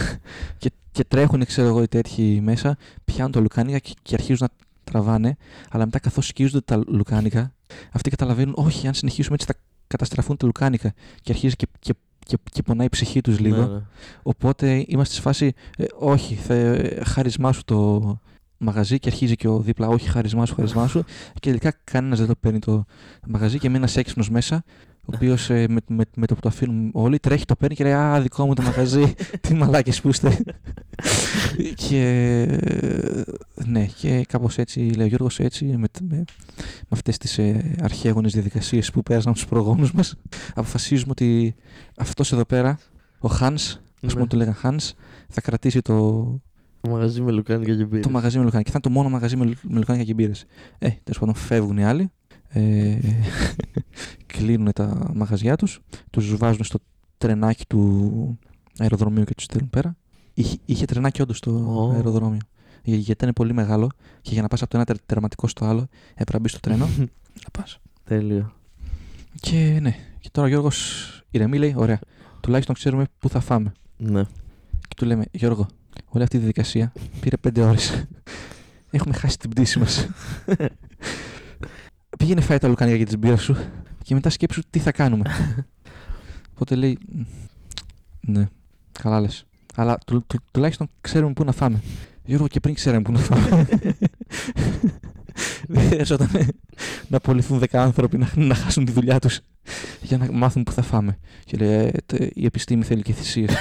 και, 0.58 0.72
και 0.92 1.04
τρέχουν, 1.04 1.46
ξέρω 1.46 1.68
εγώ, 1.68 1.82
οι 1.82 1.88
τέτοιοι 1.88 2.40
μέσα, 2.44 2.78
πιάνουν 3.06 3.32
τα 3.32 3.40
λουκάνικα 3.40 3.80
και, 3.80 3.94
και 4.02 4.14
αρχίζουν 4.14 4.48
να 4.50 4.66
τραβάνε. 4.84 5.38
Αλλά 5.70 5.86
μετά, 5.86 6.00
καθώς 6.00 6.28
σκίζονται 6.28 6.62
τα 6.62 6.84
λουκάνικα, 6.88 7.54
αυτοί 7.92 8.10
καταλαβαίνουν, 8.10 8.54
όχι, 8.58 8.88
αν 8.88 8.94
συνεχίσουμε 8.94 9.36
έτσι 9.36 9.48
θα 9.48 9.60
καταστραφούν 9.88 10.38
τα 10.38 10.46
λουκάνικα. 10.46 10.94
Και 11.22 11.32
αρχίζει 11.32 11.56
και, 11.56 11.68
και, 11.80 11.94
και, 12.26 12.38
και 12.52 12.62
πονάει 12.62 12.86
η 12.86 12.90
ψυχή 12.90 13.22
τους 13.22 13.40
λίγο. 13.40 13.62
Ναι, 13.62 13.74
ναι. 13.74 13.82
Οπότε 14.24 14.86
είμαστε 14.88 15.14
σε 15.14 15.22
φάση, 15.22 15.54
ε, 15.78 15.86
όχι, 16.00 16.36
θα, 16.36 16.54
ε, 16.54 17.04
χάρισμά 17.06 17.52
σου 17.52 17.64
το 17.66 18.20
μαγαζί 18.58 19.00
και 19.00 19.10
αρχίζει 19.10 19.36
και 19.36 19.48
ο 19.48 19.60
δίπλα, 19.60 19.88
όχι, 19.88 20.10
χάρισμά 20.10 20.46
σου, 20.46 20.56
χάρισμά 20.56 20.88
σου. 20.88 21.04
και 21.34 21.40
τελικά 21.50 21.74
κανένας 21.84 22.18
δεν 22.20 22.28
το 22.28 22.36
παίρνει 22.40 22.60
το 22.60 22.86
μαγαζί 23.28 23.58
και 23.60 23.68
μείνει 23.68 23.80
ένας 23.80 23.98
έξυπνος 23.98 24.30
μέσα, 24.30 24.64
ο 25.02 25.12
οποίος 25.16 25.48
με, 25.50 25.68
με, 25.68 26.04
με 26.16 26.26
το 26.26 26.34
που 26.36 26.40
το 26.42 26.48
αφήνουν 26.48 26.90
όλοι 26.94 27.20
τρέχει, 27.20 27.46
το 27.46 27.56
παίρνει 27.56 27.76
και 27.76 27.84
λέει 27.84 27.94
Α, 27.94 28.22
δικό 28.22 28.46
μου 28.46 28.54
το 28.54 28.62
μαγαζί, 28.62 29.14
τι 29.42 29.54
μαλάκες 29.54 30.02
που 30.02 30.10
είστε. 30.10 30.38
και 31.76 32.02
ε, 32.62 33.24
ναι, 33.66 33.86
και 33.86 34.26
κάπως 34.28 34.58
έτσι, 34.58 34.80
λέει 34.80 35.06
ο 35.06 35.10
Γιώργος, 35.10 35.40
έτσι, 35.40 35.66
με, 35.66 35.76
με, 35.78 35.88
με 36.10 36.24
αυτές 36.90 37.18
τις 37.18 37.38
ε, 37.38 37.76
αρχαίγονες 37.82 38.34
διαδικασίες 38.34 38.92
που 38.92 39.04
πέρασαν 39.04 39.30
από 39.30 39.40
τους 39.40 39.48
προγόνους 39.50 39.92
μας, 39.92 40.16
αποφασίζουμε 40.56 41.12
ότι 41.12 41.56
αυτός 41.98 42.32
εδώ 42.32 42.46
πέρα, 42.46 42.80
ο 43.20 43.30
Hans, 43.40 43.54
ας 43.54 44.12
πούμε 44.14 44.22
Ναι. 44.22 44.28
το 44.28 44.38
λέγανε 44.38 44.58
Hans, 44.64 44.92
θα 45.30 45.42
κρατήσει 45.42 45.82
το, 45.82 46.26
Το 46.88 46.94
μαγαζί 46.94 47.22
με 47.22 47.32
λουκάνικα 47.32 47.76
και 47.76 47.86
μπύρες. 47.86 48.04
το 48.06 48.10
μαγαζί 48.10 48.38
με 48.38 48.44
λουκάνικα. 48.44 48.70
Και 48.72 48.78
θα 48.78 48.80
είναι 48.84 48.94
το 48.96 49.00
μόνο 49.02 49.10
μαγαζί 49.16 49.36
με, 49.36 49.46
λου- 49.46 49.58
με 49.64 49.78
λουκάνικα 49.80 50.06
και 50.06 50.14
μπύρες. 50.14 50.46
Ε, 50.78 50.90
τέλος 50.90 51.20
πάντων 51.20 51.36
φεύγουν 51.36 51.78
οι 51.78 51.86
άλλοι. 51.86 52.10
Ε, 52.50 52.98
κλείνουν 54.26 54.72
τα 54.76 55.12
μαγαζιά 55.16 55.56
τους. 55.56 55.80
Τους 56.10 56.36
βάζουν 56.38 56.64
στο 56.64 56.80
τρενάκι 57.18 57.66
του 57.66 58.40
αεροδρομίου 58.80 59.24
και 59.24 59.34
τους 59.36 59.44
στέλνουν 59.44 59.70
πέρα. 59.70 59.96
Είχε, 60.34 60.58
είχε 60.66 60.86
τρενάκι 60.86 61.22
όντως 61.22 61.38
στο 61.38 61.52
Ω. 61.52 61.92
αεροδρόμιο. 61.94 62.40
Για- 62.84 62.96
Γιατί 62.96 63.12
ήταν 63.12 63.34
πολύ 63.34 63.54
μεγάλο 63.54 63.90
και 64.22 64.34
για 64.34 64.42
να 64.42 64.48
πας 64.48 64.62
από 64.62 64.70
το 64.72 64.78
ένα 64.78 64.86
τερ- 64.86 65.06
τερματικό 65.06 65.48
στο 65.48 65.66
άλλο 65.66 65.88
έπρεπε 66.12 66.34
να 66.34 66.40
μπεις 66.40 66.52
στο 66.52 66.60
τρένο. 66.60 66.86
να 67.44 67.50
πας. 67.62 67.80
Τέλειο. 68.04 68.54
Και 69.40 69.78
ναι, 69.82 69.96
και 70.20 70.30
τώρα 70.32 70.48
ο 70.48 70.50
Γιώργος 70.50 71.04
ηρεμεί 71.32 71.58
λέει, 71.58 71.74
ωραία, 71.78 72.00
τουλάχιστον 72.42 72.76
ξέρουμε 72.76 73.06
πού 73.20 73.30
θα 73.30 73.40
φάμε. 73.40 73.72
Ναι. 73.98 74.24
Και 74.88 74.94
του 74.96 75.06
λέμε, 75.06 75.26
Γιώργο, 75.32 75.68
όλη 76.06 76.24
αυτή 76.24 76.36
η 76.36 76.40
διαδικασία 76.40 76.92
πήρε 77.20 77.38
πέντε 77.38 77.62
ώρες. 77.62 78.06
Έχουμε 78.90 79.16
χάσει 79.16 79.38
την 79.38 79.50
πτήση 79.50 79.80
μας. 79.80 80.08
Πήγαινε 82.18 82.42
φάει 82.42 82.58
τα 82.58 82.68
λουκάνικα 82.68 82.98
για 82.98 83.06
τις 83.06 83.18
μπύρες 83.18 83.42
σου 83.42 83.56
και 84.04 84.14
μετά 84.14 84.30
σκέψου 84.30 84.62
τι 84.70 84.80
θα 84.80 84.92
κάνουμε. 84.92 85.24
Οπότε 86.54 86.76
λέει, 86.76 86.98
«Μ, 87.12 87.22
ναι, 88.32 88.48
καλά 89.02 89.20
λες. 89.22 89.46
Αλλά 89.76 89.98
του, 90.06 90.24
του- 90.28 90.40
τουλάχιστον 90.52 90.90
ξέρουμε 91.02 91.34
πού 91.34 91.44
να 91.44 91.52
φάμε. 91.52 91.82
Γιώργο, 92.26 92.48
και 92.48 92.60
πριν 92.60 92.76
ξέραμε 92.76 93.02
πού 93.02 93.12
να 93.12 93.20
φάμε. 93.20 93.68
Δεν 95.68 95.88
χρειαζόταν 95.90 96.30
να 97.08 97.18
απολυθούν 97.18 97.60
δέκα 97.60 97.84
άνθρωποι 97.84 98.18
να, 98.18 98.30
να 98.36 98.56
χάσουν 98.56 98.86
τη 98.86 98.92
δουλειά 98.92 99.20
τους 99.20 99.40
για 100.02 100.18
να 100.18 100.32
μάθουν 100.32 100.64
πού 100.64 100.72
θα 100.72 100.82
φάμε. 100.82 101.18
Και 101.44 101.58
λέει, 101.58 101.70
«Ε, 101.88 101.92
τε- 102.06 102.32
η 102.38 102.46
επιστήμη 102.46 102.84
θέλει 102.84 103.02
και 103.02 103.14
θυσίες. 103.14 103.52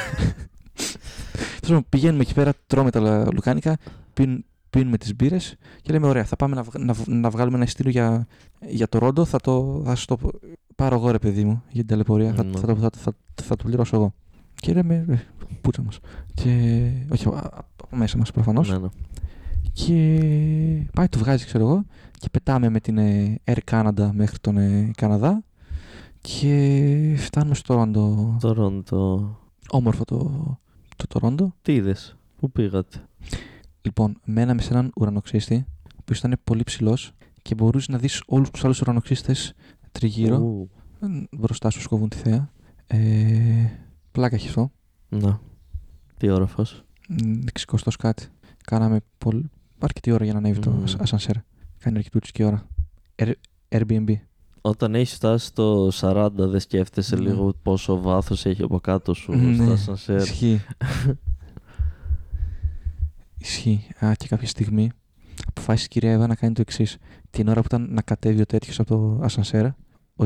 Τέλος 1.36 1.60
πάντων, 1.68 1.84
πηγαίνουμε 1.88 2.22
εκεί 2.22 2.34
πέρα, 2.34 2.52
τρώμε 2.66 2.90
τα 2.90 3.00
λα- 3.00 3.32
λουκάνικα, 3.32 3.76
πίν, 4.14 4.44
πίνουμε 4.70 4.96
τις 4.98 5.16
μπύρες 5.16 5.56
και 5.82 5.92
λέμε 5.92 6.06
ωραία, 6.06 6.24
θα 6.24 6.36
πάμε 6.36 6.54
να, 6.54 6.62
βγ- 6.62 6.78
να, 6.78 6.92
β- 6.92 7.08
να 7.08 7.30
βγάλουμε 7.30 7.56
ένα 7.56 7.64
ειστήριο 7.64 7.90
για, 7.90 8.26
για 8.68 8.88
το 8.88 8.98
ρόντο, 8.98 9.24
θα 9.24 9.38
το, 9.40 9.82
θα 9.84 9.94
σου 9.94 10.06
το 10.06 10.18
πάρω 10.74 10.94
εγώ 10.96 11.10
ρε 11.10 11.18
παιδί 11.18 11.44
μου 11.44 11.62
για 11.68 11.80
την 11.80 11.86
ταλαιπωρία, 11.86 12.32
θα, 12.34 12.44
Ναι. 12.44 12.58
θα, 12.58 12.66
το- 12.66 12.76
θα, 12.76 12.90
θα, 12.96 13.12
θα 13.42 13.56
το 13.56 13.64
πληρώσω 13.64 13.96
εγώ. 13.96 14.14
Και 14.54 14.72
λέμε, 14.72 15.04
ε, 15.08 15.14
πούτσα 15.60 15.82
μας. 15.82 15.98
Και, 16.34 16.50
όχι, 17.12 17.28
α- 17.28 17.30
α- 17.32 17.64
από 17.82 17.96
μέσα 17.96 18.18
μας 18.18 18.30
προφανώς. 18.30 18.70
Ναι, 18.70 18.78
ναι. 18.78 18.88
Και 19.72 20.86
πάει, 20.94 21.08
το 21.08 21.18
βγάζει, 21.18 21.44
ξέρω 21.44 21.64
εγώ, 21.64 21.84
και 22.18 22.28
πετάμε 22.30 22.68
με 22.68 22.80
την 22.80 22.98
ε, 22.98 23.34
Air 23.44 23.58
Canada 23.70 24.10
μέχρι 24.12 24.38
τον 24.38 24.56
ε, 24.58 24.90
Καναδά 24.96 25.42
και 26.20 27.14
φτάνουμε 27.18 27.54
στο 27.54 27.74
Ρόντο. 27.74 28.36
Το 28.40 28.52
Ρόντο. 28.52 29.36
Όμορφο 29.70 30.04
το, 30.04 30.30
το 30.96 31.06
Τορόντο. 31.06 31.54
Τι 31.62 31.74
είδες; 31.74 32.16
Πού 32.36 32.50
πήγατε; 32.50 32.98
Λοιπόν, 33.82 34.20
μέναμε 34.24 34.62
σε 34.62 34.72
έναν 34.72 34.90
ουρανοξύστη, 34.96 35.66
ο 35.84 35.98
οποίος 36.00 36.18
ήταν 36.18 36.36
πολύ 36.44 36.62
ψηλός 36.62 37.12
και 37.42 37.54
μπορούσες 37.54 37.88
να 37.88 37.98
δεις 37.98 38.22
όλους 38.26 38.50
τους 38.50 38.64
άλλους 38.64 38.80
ουρανοξύστες 38.80 39.52
τριγύρω, 39.92 40.36
Ου, 40.38 40.70
ε, 41.00 41.06
μπροστά 41.30 41.70
σου 41.70 41.80
σκοβούν 41.80 42.08
τη 42.08 42.16
θέα. 42.16 42.50
Ε, 42.86 42.98
πλάκα 44.12 44.34
έχει 44.34 44.48
αυτό. 44.48 44.72
Ναι. 45.08 45.38
Τι 46.16 46.28
όροφος. 46.28 46.84
Δεξικοστός 47.44 47.96
κάτι. 47.96 48.26
Κάναμε 48.64 49.00
πολύ, 49.18 49.50
αρκετή 49.78 50.10
ώρα 50.10 50.24
για 50.24 50.32
να 50.32 50.38
ανέβει 50.38 50.58
το 50.58 50.70
Μμμ. 50.70 50.82
ασ- 50.82 51.00
ασανσέρ. 51.00 51.34
Κάνει 51.78 51.96
αρκετούτσικη 51.96 52.38
και 52.38 52.44
ώρα. 52.44 52.66
Air- 53.16 53.32
Airbnb. 53.68 54.14
Όταν 54.66 54.94
έχεις 54.94 55.14
φτάσει 55.14 55.46
στο 55.46 55.88
40, 56.00 56.28
δεν 56.34 56.60
σκέφτεσαι 56.60 57.16
Ναι. 57.16 57.22
λίγο 57.22 57.54
πόσο 57.62 58.00
βάθος 58.00 58.46
έχει 58.46 58.62
από 58.62 58.80
κάτω 58.80 59.14
σου 59.14 59.32
Ναι, 59.32 59.54
στα 59.64 59.72
ασανσέρ. 59.72 60.16
Ισχύει. 60.20 60.60
Ισχύει. 63.38 63.86
Α, 64.04 64.12
και 64.14 64.26
κάποια 64.28 64.48
στιγμή 64.48 64.90
αποφάσισες 65.48 65.86
η 65.86 65.88
κυρία 65.88 66.12
Εύα 66.12 66.26
να 66.26 66.34
κάνει 66.34 66.54
το 66.54 66.60
εξής. 66.60 66.96
Την 67.30 67.48
ώρα 67.48 67.60
που 67.60 67.66
ήταν 67.66 67.88
να 67.90 68.02
κατέβει 68.02 68.40
ο 68.40 68.46
τέτοιος 68.46 68.78
από 68.80 68.88
το 68.88 69.24
ασανσέρ, 69.24 69.64
ο, 69.66 69.72
ο, 70.16 70.24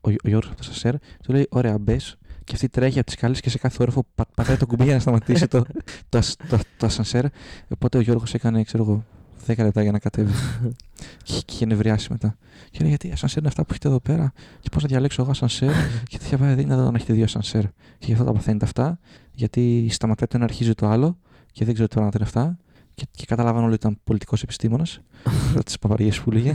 ο 0.00 0.10
Γιώργος 0.28 0.46
από 0.50 0.56
το 0.56 0.60
ασανσέρ, 0.60 0.94
του 1.22 1.32
λέει: 1.32 1.46
Ωραία, 1.50 1.78
μπες. 1.78 2.16
Και 2.44 2.52
αυτή 2.54 2.68
τρέχει 2.68 2.98
από 2.98 3.06
τις 3.06 3.14
σκάλες 3.16 3.40
και 3.40 3.50
σε 3.50 3.58
κάθε 3.58 3.76
όροφο 3.82 4.04
πα, 4.14 4.26
πατάει 4.34 4.56
το 4.56 4.66
κουμπί 4.66 4.84
για 4.84 4.94
να 4.94 5.00
σταματήσει 5.00 5.46
το, 5.48 5.62
το, 6.08 6.18
ασ- 6.18 6.40
το, 6.48 6.58
το 6.76 6.86
ασανσέρ. 6.86 7.24
Οπότε 7.68 7.98
ο 7.98 8.00
Γιώργος 8.00 8.34
έκανε, 8.34 8.62
ξέρω 8.62 8.82
εγώ, 8.82 9.04
10 9.46 9.56
λεπτά 9.56 9.82
για 9.82 9.92
να 9.92 9.98
κατέβει. 9.98 10.32
και, 11.24 11.32
και 11.44 11.54
είχε 11.54 11.66
νευριάσει 11.66 12.08
μετά. 12.10 12.36
Και 12.70 12.78
λέει: 12.80 12.88
Γιατί 12.88 13.10
ασανσέρ 13.12 13.38
είναι 13.38 13.48
αυτά 13.48 13.62
που 13.62 13.68
έχετε 13.70 13.88
εδώ 13.88 14.00
πέρα, 14.00 14.32
και 14.60 14.68
πώς 14.72 14.82
να 14.82 14.88
διαλέξω 14.88 15.22
εγώ 15.22 15.30
ασανσέρ. 15.30 15.72
και 16.10 16.18
τέτοια 16.18 16.38
πάει, 16.38 16.54
δεν 16.54 16.64
είναι 16.64 16.74
εδώ 16.74 16.90
να 16.90 16.96
έχετε 16.96 17.12
δύο 17.12 17.24
ασανσέρ. 17.24 17.62
Και 17.98 18.06
γι' 18.06 18.12
αυτό 18.12 18.24
τα 18.24 18.32
παθαίνετε 18.32 18.64
αυτά, 18.64 18.98
γιατί 19.34 19.88
σταματάει 19.90 20.26
το 20.28 20.36
ένα, 20.36 20.44
αρχίζει 20.44 20.74
το 20.74 20.86
άλλο, 20.86 21.18
και 21.52 21.64
δεν 21.64 21.74
ξέρω 21.74 21.88
τι 21.88 21.94
πράγματα 21.94 22.18
είναι 22.18 22.26
αυτά. 22.26 22.56
Και, 22.94 23.06
και 23.10 23.24
καταλάβαν 23.26 23.62
όλοι 23.64 23.72
ότι 23.72 23.86
ήταν 23.86 23.98
πολιτικός 24.04 24.42
επιστήμονας. 24.42 25.00
τις 25.64 25.78
παπαριές 25.78 26.20
που 26.20 26.30
λέγε. 26.30 26.54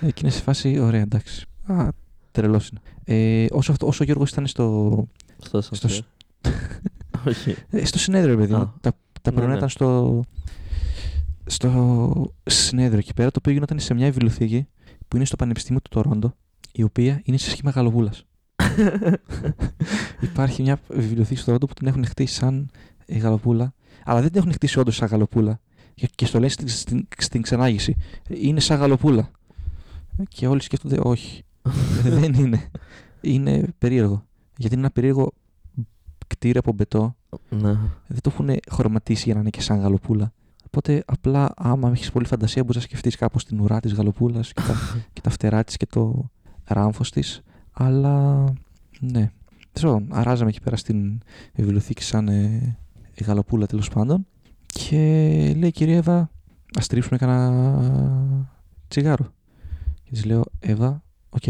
Ε, 0.00 0.10
και 0.10 0.20
είναι 0.22 0.30
σε 0.30 0.42
φάση, 0.42 0.78
ωραία, 0.78 1.00
εντάξει. 1.00 1.46
Α, 1.66 1.88
Τρελός 2.32 2.68
είναι. 2.68 2.80
Ε, 3.04 3.46
όσο, 3.50 3.72
αυτό, 3.72 3.86
όσο 3.86 3.98
ο 4.02 4.04
Γιώργος 4.04 4.30
ήταν 4.30 4.46
στο, 4.46 4.90
Στο 5.38 5.46
στο, 5.46 5.58
ασανσέρ. 5.58 6.04
Όχι. 7.26 7.56
ε, 7.70 7.84
στο 7.84 7.98
συνέδριο, 7.98 8.36
παιδί 8.36 8.52
μου. 8.52 8.60
Α. 8.60 8.72
Τα, 8.80 8.92
τα 9.22 9.30
Ναι, 9.30 9.36
πρωινά 9.36 9.50
ναι. 9.52 9.56
ήταν 9.56 9.68
στο, 9.68 10.20
στο 11.46 12.32
συνέδριο 12.44 12.98
εκεί 12.98 13.14
πέρα, 13.14 13.30
το 13.30 13.36
οποίο 13.38 13.52
γινόταν 13.52 13.78
σε 13.78 13.94
μια 13.94 14.06
βιβλιοθήκη 14.10 14.66
που 15.08 15.16
είναι 15.16 15.24
στο 15.24 15.36
Πανεπιστήμιο 15.36 15.80
του 15.80 15.90
Τορόντο, 15.90 16.34
η 16.72 16.82
οποία 16.82 17.20
είναι 17.24 17.36
σε 17.36 17.50
σχήμα 17.50 17.70
γαλοπούλα. 17.70 18.12
Υπάρχει 20.20 20.62
μια 20.62 20.80
βιβλιοθήκη 20.88 21.36
στο 21.36 21.44
Τορόντο 21.44 21.66
που 21.66 21.74
την 21.74 21.86
έχουν 21.86 22.06
χτίσει 22.06 22.34
σαν 22.34 22.70
η 23.06 23.18
γαλοπούλα, 23.18 23.74
αλλά 24.04 24.20
δεν 24.20 24.30
την 24.30 24.40
έχουν 24.40 24.52
χτίσει 24.52 24.78
όντως 24.78 24.96
σαν 24.96 25.08
γαλοπούλα. 25.08 25.60
Και, 25.94 26.08
και 26.14 26.26
στο 26.26 26.38
λένε 26.38 26.50
στην, 26.50 26.68
στην, 26.68 27.08
στην 27.18 27.42
ξενάγηση. 27.42 27.96
Είναι 28.28 28.60
σαν 28.60 28.78
γαλοπούλα. 28.78 29.30
Και 30.28 30.46
όλοι 30.46 30.62
σκέφτονται, 30.62 30.98
όχι. 31.02 31.44
δεν 32.20 32.34
είναι. 32.34 32.70
Είναι 33.20 33.64
περίεργο. 33.78 34.26
Γιατί 34.56 34.74
είναι 34.74 34.84
ένα 34.84 34.92
περίεργο 34.92 35.32
κτίριο 36.26 36.60
από 36.60 36.72
μπετό 36.72 37.16
Ναι. 37.48 37.72
δεν 38.06 38.20
το 38.20 38.30
έχουν 38.30 38.50
χρωματίσει 38.70 39.22
για 39.24 39.34
να 39.34 39.40
είναι 39.40 39.50
και 39.50 39.60
σαν 39.60 39.80
γαλοπούλα. 39.80 40.32
Οπότε 40.76 41.02
απλά 41.06 41.52
άμα 41.56 41.90
έχεις 41.90 42.10
πολύ 42.10 42.26
φαντασία 42.26 42.62
μπορείς 42.62 42.76
να 42.76 42.82
σκεφτείς 42.82 43.16
κάπως 43.16 43.44
την 43.44 43.60
ουρά 43.60 43.80
της 43.80 43.92
γαλοπούλας 43.92 44.52
και, 44.52 44.62
τα, 44.66 44.74
και 45.12 45.20
τα 45.20 45.30
φτερά 45.30 45.64
της 45.64 45.76
και 45.76 45.86
το 45.86 46.30
ράμφος 46.64 47.10
της. 47.10 47.42
Αλλά 47.72 48.44
ναι. 49.00 49.30
Ξέρω, 49.72 50.02
αράζαμε 50.10 50.50
εκεί 50.50 50.60
πέρα 50.60 50.76
στην 50.76 51.20
βιβλιοθήκη 51.54 52.02
σαν 52.02 52.28
ε, 52.28 52.76
η 53.14 53.24
γαλοπούλα 53.24 53.66
τέλος 53.66 53.88
πάντων. 53.88 54.26
Και 54.66 54.96
λέει 55.56 55.68
η 55.68 55.72
κυρία 55.72 55.96
Εύα, 55.96 56.30
ας 56.78 56.86
στρίψουμε 56.86 57.18
κανένα 57.18 58.48
τσιγάρο. 58.88 59.32
Και 60.02 60.10
της 60.10 60.24
λέω, 60.24 60.44
Εύα, 60.58 61.02
οκ. 61.28 61.42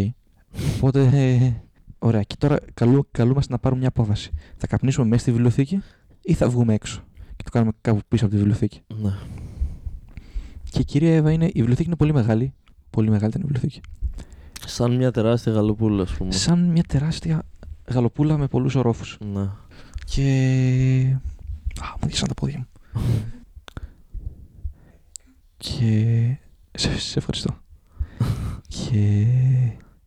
Οπότε, 0.77 1.03
ε, 1.13 1.53
ωραία. 1.99 2.23
Και 2.23 2.35
τώρα 2.39 2.59
καλού, 2.75 3.09
καλούμαστε 3.11 3.53
να 3.53 3.59
πάρουμε 3.59 3.81
μια 3.81 3.89
απόφαση. 3.89 4.31
Θα 4.57 4.67
καπνίσουμε 4.67 5.07
μέσα 5.07 5.21
στη 5.21 5.31
βιβλιοθήκη 5.31 5.83
ή 6.23 6.33
θα 6.33 6.49
βγούμε 6.49 6.75
έξω; 6.75 7.05
Και 7.37 7.45
το 7.45 7.51
κάνουμε 7.51 7.73
κάπου 7.81 8.01
πίσω 8.09 8.25
από 8.25 8.35
τη 8.35 8.39
βιβλιοθήκη. 8.41 8.81
Ναι. 9.03 9.13
Και 10.71 10.81
η 10.81 10.85
κυρία 10.85 11.15
Εύα 11.15 11.33
είναι, 11.33 11.47
η 11.47 11.53
βιβλιοθήκη 11.55 11.87
είναι 11.87 11.97
πολύ 11.97 12.13
μεγάλη. 12.13 12.55
Πολύ 12.91 13.11
μεγάλη 13.11 13.29
ήταν 13.29 13.41
η 13.41 13.45
βιβλιοθήκη. 13.45 13.81
Σαν 14.67 14.97
μια 14.97 15.11
τεράστια 15.11 15.53
γαλοπούλα, 15.53 16.03
ας 16.03 16.13
πούμε. 16.13 16.33
Σαν 16.33 16.65
μια 16.65 16.83
τεράστια 16.89 17.43
γαλοπούλα 17.91 18.39
με 18.39 18.47
πολλούς 18.47 18.75
ορόφους. 18.75 19.19
Ναι. 19.33 19.49
Και. 20.05 21.17
Α, 21.81 21.87
μου 22.01 22.07
δείξαν 22.07 22.29
τα 22.29 22.35
πόδια 22.35 22.59
μου. 22.59 23.01
και. 25.57 26.39
Σε, 26.73 26.99
σε 26.99 27.19
ευχαριστώ. 27.19 27.57
και. 28.75 29.27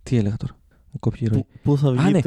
Τι 0.04 0.18
έλεγα 0.18 0.38
τώρα. 0.38 0.54
Μου 0.92 1.00
κόπηκε 1.00 1.26
η 1.26 1.28
ροή. 1.28 1.40
Πού, 1.40 1.48
πού 1.64 1.78
θα 1.78 1.90
Α, 1.90 2.10
ναι. 2.10 2.20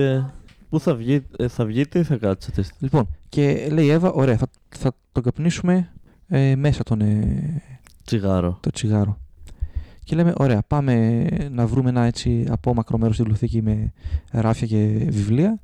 Βγείτε, 0.71 0.77
πού 0.77 0.81
θα 0.81 0.95
βγείτε, 0.95 1.49
θα 1.49 1.65
βγείτε 1.65 1.99
ή 1.99 2.03
θα 2.03 2.17
κάτσετε. 2.17 2.63
στη- 2.63 2.75
Λοιπόν, 2.79 3.09
και 3.29 3.69
λέει 3.73 3.85
η 3.87 3.91
Εύα, 3.91 4.11
ωραία, 4.13 4.37
θα, 4.37 4.47
θα 4.69 4.93
τον 5.13 5.23
καπνίσουμε 5.23 5.93
ε, 6.29 6.57
μέσα 6.57 6.83
τον, 6.83 7.01
ε, 7.01 7.63
Τσιγάρο. 8.05 8.59
το 8.61 8.71
τσιγάρο. 8.71 9.19
Και 10.05 10.17
λέμε, 10.17 10.33
ωραία, 10.37 10.63
πάμε 10.67 11.25
να 11.51 11.67
βρούμε 11.67 11.89
ένα 11.89 12.03
έτσι 12.05 12.47
απόμακρο 12.51 12.99
μέρος 12.99 13.15
στη 13.15 13.23
βιβλιοθήκη 13.25 13.63
με 13.63 13.93
ράφια 14.31 14.67
και 14.67 15.07
βιβλία. 15.11 15.61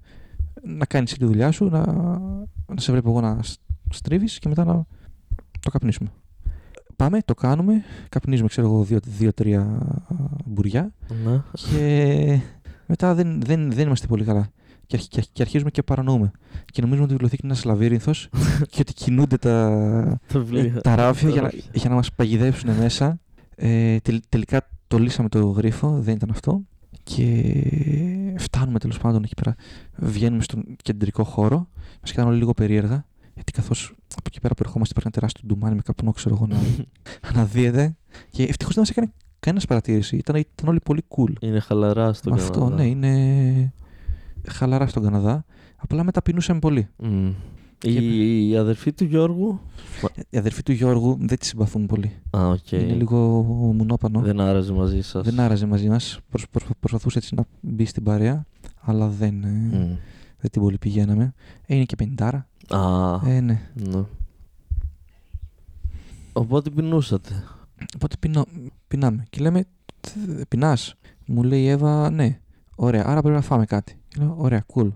Να 0.62 0.84
κάνεις 0.84 1.12
τη 1.14 1.24
δουλειά 1.24 1.50
σου, 1.50 1.64
να, 1.64 1.86
να 2.66 2.80
σε 2.80 2.92
βλέπω 2.92 3.08
εγώ 3.10 3.20
να 3.20 3.40
στρίβεις 3.90 4.38
και 4.38 4.48
μετά 4.48 4.64
να 4.64 4.84
το 5.60 5.70
καπνίσουμε. 5.70 6.08
Πάμε, 6.96 7.18
το 7.24 7.34
κάνουμε, 7.34 7.82
καπνίζουμε, 8.08 8.48
ξέρω 8.48 8.66
εγώ, 8.66 8.82
δύο- 8.82 9.00
δύο-τρία 9.04 9.78
μπουριά 10.44 10.92
Ναι. 11.24 11.42
και 11.70 12.40
μετά 12.86 13.14
δεν, 13.14 13.40
δεν, 13.42 13.72
δεν 13.72 13.86
είμαστε 13.86 14.06
πολύ 14.06 14.24
καλά. 14.24 14.48
Και, 14.86 14.96
αρχ- 14.96 15.08
και, 15.08 15.18
αρχ- 15.18 15.28
και 15.32 15.42
αρχίζουμε 15.42 15.70
και 15.70 15.82
παρανοούμε. 15.82 16.30
Και 16.64 16.80
νομίζουμε 16.80 17.04
ότι 17.04 17.12
η 17.12 17.16
βιβλιοθήκη 17.16 17.46
είναι 17.46 17.54
ένα 17.62 17.72
λαβύρινθο 17.72 18.12
και 18.70 18.80
ότι 18.80 18.92
κινούνται 18.92 19.36
τα, 19.36 20.20
Τα 20.32 20.40
βιβλία. 20.40 20.80
τα 20.80 20.94
ράφια 20.96 21.28
για 21.28 21.40
να, 21.42 21.48
ράφια. 21.48 21.62
για 21.72 21.88
να 21.90 21.94
μας 21.94 22.12
παγιδεύσουν 22.12 22.70
μέσα. 22.74 23.18
Ε, 23.56 23.98
τελ- 23.98 24.22
τελικά 24.28 24.68
το 24.86 24.98
λύσαμε 24.98 25.28
το 25.28 25.46
γρίφο, 25.46 26.00
δεν 26.00 26.14
ήταν 26.14 26.30
αυτό. 26.30 26.60
Και 27.02 28.34
φτάνουμε 28.38 28.78
τέλος 28.78 28.98
πάντων 28.98 29.22
εκεί 29.24 29.34
πέρα. 29.34 29.54
Βγαίνουμε 29.96 30.42
στον 30.42 30.64
κεντρικό 30.82 31.24
χώρο. 31.24 31.68
Μας 32.00 32.10
κοιτάνε 32.10 32.28
όλοι 32.28 32.38
λίγο 32.38 32.52
περίεργα. 32.54 33.06
Γιατί 33.34 33.52
καθώς 33.52 33.94
από 34.10 34.22
εκεί 34.26 34.40
πέρα 34.40 34.54
που 34.54 34.62
ερχόμαστε 34.64 34.94
υπάρχει 34.96 35.08
ένα 35.14 35.28
τεράστιο 35.28 35.42
ντουμάνι 35.46 35.74
με 35.74 35.82
καπνό, 35.84 36.12
ξέρω 36.12 36.34
εγώ, 36.34 36.46
να 36.46 36.56
αναδύεται. 37.30 37.96
Και 38.30 38.42
ευτυχώς 38.42 38.74
δεν 38.74 38.82
μας 38.82 38.90
έκανε 38.90 39.12
κανένας 39.40 39.66
παρατήρηση. 39.66 40.16
Ήταν, 40.16 40.36
ήταν 40.36 40.68
όλοι 40.68 40.80
πολύ 40.84 41.02
cool. 41.16 41.32
Είναι 41.40 41.60
χαλαρά 41.60 42.12
στο 42.12 42.30
Με 42.30 42.36
αυτό, 42.40 42.58
Καναδά. 42.60 42.74
ναι, 42.76 42.86
είναι 42.88 43.72
χαλαρά 44.48 44.86
στον 44.86 45.02
Καναδά. 45.02 45.44
Απλά 45.76 46.04
μετά 46.04 46.20
πεινούσαμε 46.20 46.58
πολύ. 46.58 46.88
Μμ. 46.96 47.28
Η, 47.82 48.48
η 48.48 48.56
αδερφή 48.56 48.92
του 48.92 49.04
Γιώργου; 49.04 49.60
Οι 50.30 50.38
αδερφοί 50.38 50.62
του 50.62 50.72
Γιώργου 50.72 51.16
δεν 51.20 51.38
τη 51.38 51.46
συμπαθούν 51.46 51.86
πολύ. 51.86 52.12
Α, 52.36 52.48
οκ. 52.48 52.72
Είναι 52.72 52.92
λίγο 52.92 53.42
μουνόπανο. 53.76 54.20
Δεν 54.20 54.40
άραζε 54.40 54.72
μαζί 54.72 55.00
σας. 55.02 55.24
Δεν 55.24 55.40
άραζε 55.40 55.66
μαζί 55.66 55.88
μας. 55.88 56.18
προσπαθούσε 56.80 57.18
έτσι 57.18 57.34
να 57.34 57.44
μπει 57.60 57.84
στην 57.84 58.02
παρέα, 58.02 58.46
αλλά 58.80 59.08
δεν, 59.08 59.44
ε, 59.44 59.98
δεν 60.38 60.50
την 60.50 60.62
πολύ 60.62 60.78
πηγαίναμε. 60.78 61.32
Ε, 61.66 61.74
είναι 61.74 61.84
και 61.84 61.96
πεντάρα. 61.96 62.48
Α, 62.68 62.80
Ε, 63.26 63.40
ναι. 63.40 63.60
ναι. 63.74 64.02
Οπότε 66.32 66.70
πεινούσατε. 66.70 67.44
Οπότε 67.94 68.16
πεινώ, 68.20 68.44
πεινάμε. 68.88 69.24
Και 69.30 69.40
λέμε, 69.40 69.64
πεινάς. 70.48 70.94
Μου 71.26 71.42
λέει 71.42 71.62
η 71.62 71.68
Εύα, 71.68 72.10
ναι. 72.10 72.40
Ωραία, 72.76 73.02
άρα 73.06 73.20
πρέπει 73.20 73.36
να 73.36 73.42
φάμε 73.42 73.64
κάτι. 73.64 73.96
Και 74.16 74.22
λέω, 74.22 74.34
ωραία, 74.38 74.64
cool. 74.74 74.88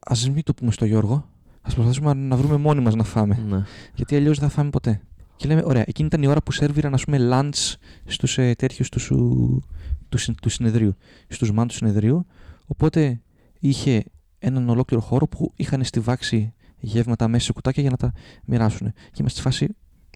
Α 0.00 0.14
μην 0.32 0.42
το 0.42 0.54
πούμε 0.54 0.70
στο 0.70 0.84
Γιώργο. 0.84 1.14
Α 1.60 1.70
προσπαθήσουμε 1.72 2.14
να 2.14 2.36
βρούμε 2.36 2.56
μόνοι 2.56 2.80
μας 2.80 2.94
να 2.94 3.04
φάμε. 3.04 3.38
Ναι. 3.48 3.62
Γιατί 3.94 4.16
αλλιώς 4.16 4.38
δεν 4.38 4.48
θα 4.48 4.54
φάμε 4.54 4.70
ποτέ. 4.70 5.00
Και 5.36 5.48
λέμε, 5.48 5.62
ωραία, 5.64 5.84
εκείνη 5.86 6.08
ήταν 6.08 6.22
η 6.22 6.26
ώρα 6.26 6.42
που 6.42 6.52
σερβίραν, 6.52 6.94
ας 6.94 7.04
πούμε, 7.04 7.18
lunch 7.32 7.74
στους 8.04 8.38
ε, 8.38 8.54
τέτοιους 8.54 8.88
τους, 8.88 9.02
σου- 9.02 9.62
τους, 10.08 10.22
συν- 10.22 10.40
του 10.40 10.48
συνεδρίου. 10.48 10.96
Στους 11.28 11.52
μαν 11.52 11.68
του 11.68 11.74
συνεδρίου. 11.74 12.26
Οπότε 12.66 13.20
είχε 13.60 14.04
έναν 14.38 14.68
ολόκληρο 14.68 15.02
χώρο 15.02 15.26
που 15.26 15.52
είχαν 15.56 15.84
στιβάξει 15.84 16.52
γεύματα 16.78 17.28
μέσα 17.28 17.44
σε 17.44 17.52
κουτάκια 17.52 17.82
για 17.82 17.90
να 17.90 17.96
τα 17.96 18.12
μοιράσουν. 18.44 18.92
Και 18.92 19.16
είμαστε 19.20 19.40
στη 19.40 19.48
φάση, 19.48 19.68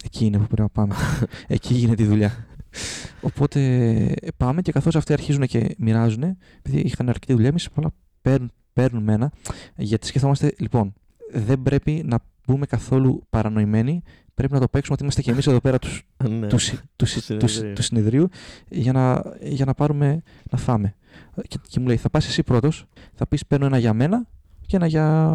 εκεί 0.05 0.25
είναι 0.25 0.39
που 0.39 0.47
πρέπει 0.47 0.61
να 0.63 0.69
πάμε. 0.69 0.95
εκεί 1.47 1.75
γίνεται 1.75 2.03
η 2.03 2.07
δουλειά. 2.07 2.47
Οπότε 3.21 3.61
ε, 4.21 4.29
πάμε 4.37 4.63
και 4.63 4.73
καθώς 4.73 4.97
αυτοί 4.97 5.13
αρχίζουν 5.13 5.47
και 5.47 5.75
μοιράζουν, 5.79 6.23
επειδή 6.63 6.81
είχαν 6.81 7.09
αρκετή 7.09 7.33
δουλειά, 7.33 7.49
εμείς 7.49 7.67
απλά 7.67 7.91
παίρνουν, 8.23 8.53
παίρνουμε 8.73 9.13
ένα. 9.13 9.33
Γιατί 9.77 10.07
σκεφτόμαστε, 10.07 10.55
λοιπόν, 10.59 10.93
δεν 11.33 11.63
πρέπει 11.63 12.03
να 12.07 12.19
μπούμε 12.47 12.67
καθόλου 12.67 13.23
παρανοημένοι. 13.31 14.03
Πρέπει 14.35 14.53
να 14.53 14.61
το 14.61 14.69
παίξουμε 14.69 14.95
ότι 14.95 15.03
είμαστε 15.03 15.23
και 15.23 15.31
εμείς 15.31 15.47
εδώ 15.47 15.61
πέρα 15.61 15.79
τους, 15.79 16.03
ναι. 16.41 16.47
τους, 16.47 16.63
συ- 16.65 16.79
του, 16.97 17.07
συ- 17.07 17.39
τους, 17.39 17.53
συ- 17.53 17.59
συνεδρίου. 17.61 17.75
του 17.75 17.83
συνεδρίου 17.83 18.29
για 18.69 18.93
να, 18.93 19.23
για 19.41 19.65
να 19.65 19.75
πάρουμε 19.75 20.23
να 20.51 20.59
φάμε. 20.59 20.95
Και, 21.49 21.59
και 21.69 21.81
μου 21.81 21.87
λέει, 21.87 21.97
θα 21.97 22.11
πας 22.11 22.27
εσύ 22.27 22.43
πρώτος, 22.43 22.85
θα 23.15 23.27
πεις 23.27 23.47
παίρνω 23.47 23.67
ένα 23.67 23.79
για 23.79 23.93
μένα 23.95 24.27
και 24.67 24.77
ένα 24.77 24.87
για 24.87 25.27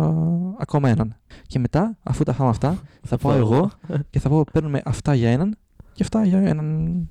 ακόμα 0.60 0.90
έναν. 0.90 1.16
Και 1.48 1.60
μετά, 1.60 1.98
αφού 2.04 2.24
τα 2.24 2.34
φάμε 2.34 2.50
αυτά, 2.50 2.82
θα 3.02 3.18
πάω 3.18 3.34
εγώ 3.36 3.72
και 4.10 4.20
θα 4.20 4.30
πω 4.30 4.44
παίρνουμε 4.52 4.82
αυτά 4.86 5.14
για 5.16 5.30
έναν 5.30 5.58
και 5.94 6.04
αυτά 6.04 6.26
για 6.26 6.40
έναν 6.40 7.10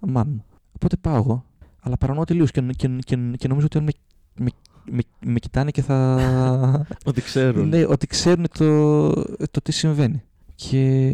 μάν 0.00 0.28
μου. 0.28 0.44
Οπότε 0.72 0.96
πάω 0.96 1.16
εγώ, 1.16 1.44
αλλά 1.80 1.96
παρανοώ 1.96 2.24
τελείως 2.24 2.50
και, 2.50 2.60
και, 2.60 2.88
και, 2.88 3.16
και 3.36 3.48
νομίζω 3.48 3.66
ότι 3.66 3.80
με, 3.80 3.90
με, 4.34 4.50
με, 4.90 5.02
με 5.26 5.38
κοιτάνε 5.38 5.70
και 5.70 5.82
θα... 5.82 6.86
Ότι 7.04 7.20
ξέρουν. 7.20 7.68
Ναι, 7.68 7.84
ότι 7.84 8.06
ξέρουν 8.06 8.46
το, 8.58 9.10
το 9.50 9.60
τι 9.62 9.72
συμβαίνει. 9.72 10.22
Και 10.54 11.12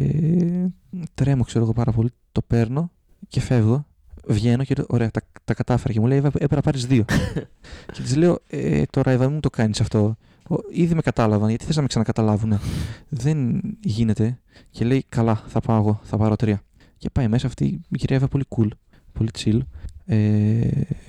τρέμω, 1.13 1.43
ξέρω 1.43 1.63
εγώ 1.63 1.73
πάρα 1.73 1.91
πολύ. 1.91 2.09
Το 2.31 2.41
παίρνω 2.41 2.91
και 3.27 3.39
φεύγω. 3.39 3.85
Βγαίνω 4.27 4.63
και 4.63 4.75
λέω, 4.77 4.85
ωραία, 4.89 5.11
τα, 5.11 5.21
τα 5.43 5.53
κατάφερα. 5.53 5.93
Και 5.93 5.99
μου 5.99 6.07
λέει, 6.07 6.17
«Εύα, 6.17 6.27
έπρεπε 6.27 6.55
να 6.55 6.61
πάρεις 6.61 6.85
δύο. 6.85 7.05
και 7.93 8.01
της 8.01 8.15
λέω, 8.15 8.39
ε, 8.47 8.83
τώρα 8.89 9.11
Εύα, 9.11 9.23
μην 9.23 9.33
μου 9.33 9.39
το 9.39 9.49
κάνεις 9.49 9.81
αυτό. 9.81 10.17
«Ω, 10.49 10.55
Ήδη 10.71 10.95
με 10.95 11.01
κατάλαβαν, 11.01 11.49
γιατί 11.49 11.65
θες 11.65 11.75
να 11.75 11.81
με 11.81 11.87
ξανακαταλάβουν. 11.87 12.59
Δεν 13.09 13.61
γίνεται. 13.79 14.39
Και 14.69 14.85
λέει, 14.85 15.05
καλά, 15.09 15.43
θα 15.47 15.59
πάω 15.59 15.77
εγώ, 15.77 15.99
θα 16.03 16.17
πάρω 16.17 16.35
τρία. 16.35 16.61
Και 16.97 17.09
πάει 17.09 17.27
μέσα 17.27 17.47
αυτή 17.47 17.65
η 17.89 17.97
κυρία 17.97 18.15
Εύα 18.15 18.27
πολύ 18.27 18.43
cool, 18.55 18.67
πολύ 19.13 19.29
chill. 19.37 19.59
Ε, 20.09 20.15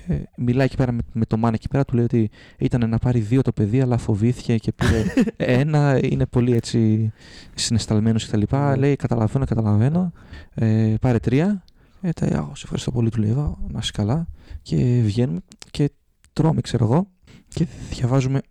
ε, 0.07 0.23
μιλάει 0.37 0.65
εκεί 0.65 0.75
πέρα 0.75 0.91
με, 0.91 1.01
με 1.13 1.25
το 1.25 1.37
μάνα 1.37 1.55
εκεί 1.55 1.67
πέρα, 1.67 1.85
του 1.85 1.95
λέει 1.95 2.03
ότι 2.03 2.29
ήταν 2.57 2.89
να 2.89 2.97
πάρει 2.97 3.19
δύο 3.19 3.41
το 3.41 3.51
παιδί, 3.51 3.81
αλλά 3.81 3.97
φοβήθηκε 3.97 4.57
και 4.57 4.71
πήρε 4.71 5.03
ένα. 5.61 5.99
Είναι 6.03 6.25
πολύ 6.25 6.55
έτσι 6.55 7.11
συναισθαλμένο 7.55 8.19
κτλ. 8.19 8.43
Ναι. 8.55 8.75
Λέει: 8.75 8.95
Καταλαβαίνω, 8.95 9.45
καταλαβαίνω. 9.45 10.11
Ε, 10.53 10.95
πάρε 11.01 11.19
τρία. 11.19 11.63
Ε, 12.01 12.11
τα, 12.11 12.25
«Α, 12.25 12.55
σε 12.55 12.61
ευχαριστώ 12.63 12.91
πολύ, 12.91 13.09
του 13.09 13.19
λέει: 13.19 13.29
«Εύα, 13.29 13.57
Να 13.67 13.79
είσαι 13.79 13.91
καλά. 13.93 14.27
Και 14.61 15.01
βγαίνουμε 15.03 15.39
και 15.71 15.91
τρώμε, 16.33 16.61
ξέρω 16.61 16.85
εγώ. 16.85 17.07
Και 17.47 17.67
διαβάζουμε 17.89 18.41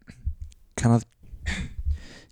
κανα... 0.75 1.01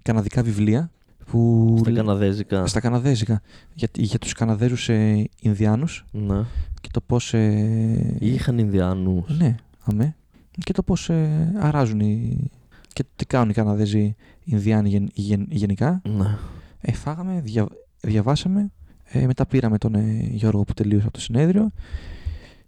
καναδικά 0.03 0.43
βιβλία. 0.43 0.91
Που 1.30 1.75
Στα 1.78 1.90
λέ- 1.90 1.99
Καναδέζικα. 2.04 2.66
στα 2.66 2.80
Καναδέζικα. 2.80 3.42
Για, 3.75 3.88
για 3.95 4.18
τους 4.18 4.33
Καναδέζους 4.33 4.88
ε, 4.88 5.28
Ινδιάνους 5.40 6.04
Ναι. 6.12 6.42
και 6.80 6.88
το 6.92 7.00
πώς... 7.00 7.35
Ε, 7.35 8.16
Είχαν 8.21 8.59
Ινδιάνους. 8.59 9.38
ναι, 9.38 9.54
αμέ. 9.85 10.16
και 10.64 10.73
το 10.73 10.83
πώς 10.83 11.09
ε, 11.09 11.52
αράζουν 11.59 12.00
οι, 12.00 12.50
και 12.92 13.04
τι 13.16 13.25
κάνουν 13.26 13.50
οι 13.50 13.52
Καναδέζοι 13.52 14.14
Ινδιάνοι 14.45 14.88
γεν- 14.88 15.11
γεν- 15.14 15.47
γενικά. 15.52 16.02
Ναι. 16.16 16.37
Ε, 16.80 16.92
φάγαμε, 16.92 17.40
δια, 17.45 17.66
διαβάσαμε, 18.00 18.71
ε, 19.04 19.26
μετά 19.26 19.47
πήραμε 19.47 19.78
τον 19.78 19.95
ε, 19.95 20.28
Γιώργο 20.30 20.64
που 20.64 20.73
τελείωσε 20.75 21.04
από 21.04 21.12
το 21.12 21.21
συνέδριο 21.21 21.71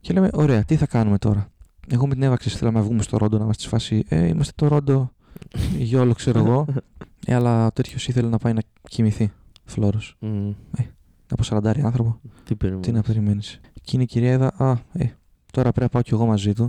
και 0.01 0.13
λέμε, 0.13 0.29
ωραία, 0.33 0.65
τι 0.65 0.77
θα 0.77 0.87
κάνουμε 0.87 1.19
τώρα. 1.19 1.51
Εγώ 1.91 2.07
με 2.07 2.15
την 2.15 2.23
Εύα 2.23 2.37
ξέρεις, 2.37 2.59
θέλαμε 2.59 2.79
να 2.79 2.85
βγούμε 2.85 3.03
στο 3.03 3.17
Ρόντο, 3.17 3.37
να 3.39 3.45
είμαστε 3.45 3.63
στη 3.63 3.71
φάση, 3.73 4.05
ε, 4.09 4.27
είμαστε 4.27 4.53
το 4.57 4.69
Ρόντο, 4.69 5.13
γιόλο 5.79 6.13
ξέρω 6.15 6.39
εγώ, 6.39 6.67
ε, 7.27 7.35
αλλά 7.35 7.67
ο 7.67 7.73
τέτοιος 7.73 8.09
ήθελε 8.09 8.29
να 8.29 8.39
πάει 8.39 8.53
να 8.53 8.61
κοιμηθεί, 8.89 9.33
Φλόρος. 9.65 10.17
Μμ. 10.21 10.51
Από 11.31 11.43
40 11.45 11.81
άνθρωπο, 11.85 12.21
Τι 12.45 12.55
περιμένεις; 12.55 12.87
τι 12.87 12.93
να 12.93 13.03
περιμένεις. 13.03 13.61
Και 13.83 13.91
είναι 13.95 14.03
η 14.03 14.07
κυρία 14.07 14.33
Εύα, 14.33 14.47
α, 14.57 14.71
ε, 14.93 15.05
τώρα 15.53 15.69
πρέπει 15.73 15.81
να 15.81 15.89
πάω 15.89 16.03
κι 16.03 16.15
εγώ 16.15 16.27
μαζί 16.27 16.53
του, 16.53 16.67